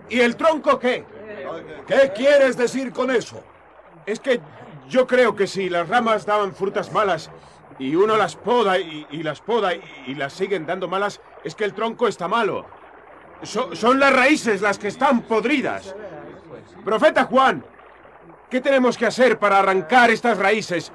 ¿Y 0.09 0.19
el 0.19 0.35
tronco 0.35 0.77
qué? 0.79 1.05
¿Qué 1.87 2.11
quieres 2.15 2.55
decir 2.57 2.91
con 2.93 3.09
eso? 3.09 3.43
Es 4.05 4.19
que 4.19 4.39
yo 4.87 5.07
creo 5.07 5.35
que 5.35 5.47
si 5.47 5.69
las 5.69 5.87
ramas 5.89 6.25
daban 6.25 6.53
frutas 6.53 6.91
malas 6.91 7.31
y 7.79 7.95
uno 7.95 8.15
las 8.17 8.35
poda 8.35 8.77
y, 8.79 9.07
y 9.09 9.23
las 9.23 9.41
poda 9.41 9.73
y, 9.73 9.81
y 10.07 10.15
las 10.15 10.33
siguen 10.33 10.65
dando 10.65 10.87
malas, 10.87 11.19
es 11.43 11.55
que 11.55 11.63
el 11.63 11.73
tronco 11.73 12.07
está 12.07 12.27
malo. 12.27 12.65
So- 13.43 13.75
son 13.75 13.99
las 13.99 14.13
raíces 14.13 14.61
las 14.61 14.77
que 14.77 14.89
están 14.89 15.21
podridas. 15.21 15.95
Profeta 16.83 17.25
Juan, 17.25 17.63
¿qué 18.49 18.61
tenemos 18.61 18.97
que 18.97 19.05
hacer 19.05 19.37
para 19.39 19.59
arrancar 19.59 20.09
estas 20.11 20.37
raíces? 20.37 20.91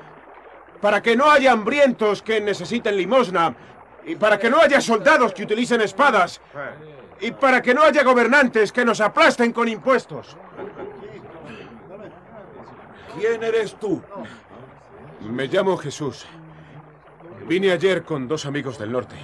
Para 0.81 1.03
que 1.03 1.17
no 1.17 1.31
haya 1.31 1.53
hambrientos 1.53 2.23
que 2.23 2.41
necesiten 2.41 2.97
limosna. 2.97 3.55
Y 4.07 4.17
para 4.17 4.39
que 4.39 4.51
no 4.51 4.61
haya 4.61 4.81
soldados 4.83 5.33
que 5.33 5.45
utilicen 5.45 5.81
espadas. 5.81 6.41
Y 7.21 7.31
para 7.33 7.63
que 7.63 7.73
no 7.73 7.83
haya 7.83 8.03
gobernantes 8.03 8.71
que 8.71 8.85
nos 8.85 9.01
aplasten 9.01 9.53
con 9.53 9.67
impuestos. 9.69 10.37
¿Quién 13.19 13.43
eres 13.43 13.77
tú? 13.77 14.03
Me 15.23 15.47
llamo 15.47 15.77
Jesús. 15.79 16.27
Vine 17.47 17.73
ayer 17.73 18.03
con 18.05 18.29
dos 18.29 18.45
amigos 18.45 18.79
del 18.79 18.93
norte. 18.93 19.15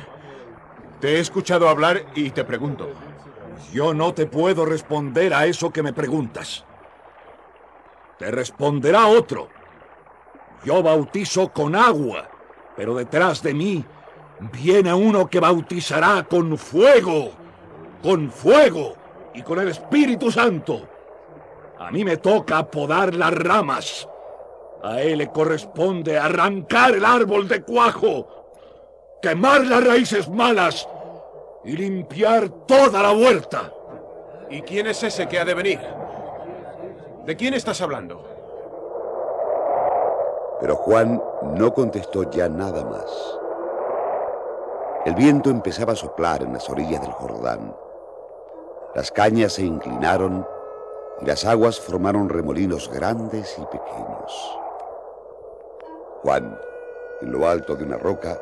Te 1.00 1.16
he 1.16 1.20
escuchado 1.20 1.68
hablar 1.68 2.04
y 2.14 2.30
te 2.30 2.44
pregunto. 2.44 2.90
Yo 3.73 3.94
no 3.94 4.12
te 4.14 4.27
puedo 4.27 4.64
responder 4.64 5.33
a 5.33 5.46
eso 5.46 5.70
que 5.70 5.83
me 5.83 5.92
preguntas. 5.92 6.64
Te 8.18 8.31
responderá 8.31 9.07
otro. 9.07 9.49
Yo 10.64 10.83
bautizo 10.83 11.53
con 11.53 11.75
agua, 11.75 12.29
pero 12.77 12.94
detrás 12.94 13.42
de 13.42 13.55
mí 13.55 13.85
viene 14.53 14.92
uno 14.92 15.29
que 15.29 15.40
bautizará 15.40 16.25
con 16.25 16.59
fuego, 16.59 17.31
con 18.03 18.31
fuego 18.31 18.94
y 19.35 19.42
con 19.42 19.61
el 19.61 19.68
Espíritu 19.68 20.31
Santo. 20.31 20.88
A 21.79 21.90
mí 21.90 22.05
me 22.05 22.18
toca 22.18 22.70
podar 22.70 23.14
las 23.14 23.33
ramas. 23.33 24.09
A 24.83 25.01
él 25.01 25.18
le 25.18 25.31
corresponde 25.31 26.18
arrancar 26.18 26.94
el 26.94 27.05
árbol 27.05 27.49
de 27.49 27.62
cuajo, 27.62 28.51
quemar 29.23 29.64
las 29.66 29.87
raíces 29.87 30.29
malas 30.29 30.88
y 31.64 31.77
limpiar 31.77 32.49
toda 32.66 33.03
la 33.03 33.12
huerta. 33.12 33.73
¿Y 34.49 34.62
quién 34.62 34.87
es 34.87 35.03
ese 35.03 35.29
que 35.29 35.38
ha 35.38 35.44
de 35.44 35.55
venir? 35.55 35.81
¿De 37.25 37.37
quién 37.37 37.55
estás 37.55 37.81
hablando? 37.81 38.25
Pero 40.61 40.77
Juan 40.77 41.23
no 41.55 41.73
contestó 41.73 42.31
ya 42.31 42.49
nada 42.49 42.85
más. 42.85 43.38
El 45.07 45.14
viento 45.14 45.49
empezaba 45.49 45.94
a 45.94 45.96
soplar 45.96 46.42
en 46.42 46.53
las 46.53 46.68
orillas 46.68 47.01
del 47.01 47.12
Jordán. 47.12 47.75
Las 48.94 49.11
cañas 49.11 49.55
se 49.55 49.62
inclinaron 49.62 50.46
y 51.23 51.27
las 51.27 51.44
aguas 51.44 51.81
formaron 51.81 52.29
remolinos 52.29 52.90
grandes 52.92 53.57
y 53.59 53.64
pequeños. 53.66 54.59
Juan, 56.23 56.59
en 57.23 57.33
lo 57.33 57.49
alto 57.49 57.77
de 57.77 57.85
una 57.85 57.96
roca, 57.96 58.38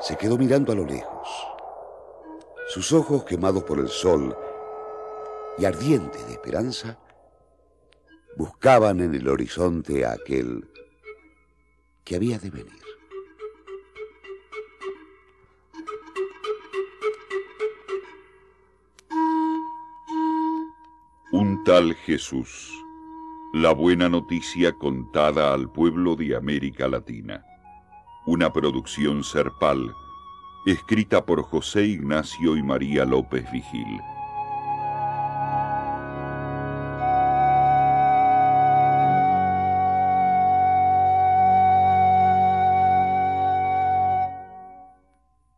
se 0.00 0.16
quedó 0.16 0.36
mirando 0.38 0.72
a 0.72 0.74
lo 0.74 0.84
lejos. 0.84 1.46
Sus 2.72 2.92
ojos 2.92 3.24
quemados 3.24 3.64
por 3.64 3.80
el 3.80 3.88
sol 3.88 4.36
y 5.58 5.64
ardientes 5.64 6.24
de 6.28 6.34
esperanza, 6.34 7.00
buscaban 8.36 9.00
en 9.00 9.12
el 9.12 9.26
horizonte 9.26 10.06
a 10.06 10.12
aquel 10.12 10.70
que 12.04 12.14
había 12.14 12.38
de 12.38 12.50
venir. 12.50 12.80
Un 21.32 21.64
tal 21.64 21.92
Jesús, 21.96 22.70
la 23.52 23.72
buena 23.72 24.08
noticia 24.08 24.72
contada 24.74 25.52
al 25.52 25.72
pueblo 25.72 26.14
de 26.14 26.36
América 26.36 26.86
Latina. 26.86 27.44
Una 28.26 28.52
producción 28.52 29.24
serpal, 29.24 29.92
escrita 30.66 31.24
por 31.24 31.42
José 31.42 31.84
Ignacio 31.84 32.56
y 32.56 32.62
María 32.62 33.04
López 33.04 33.50
Vigil. 33.50 34.00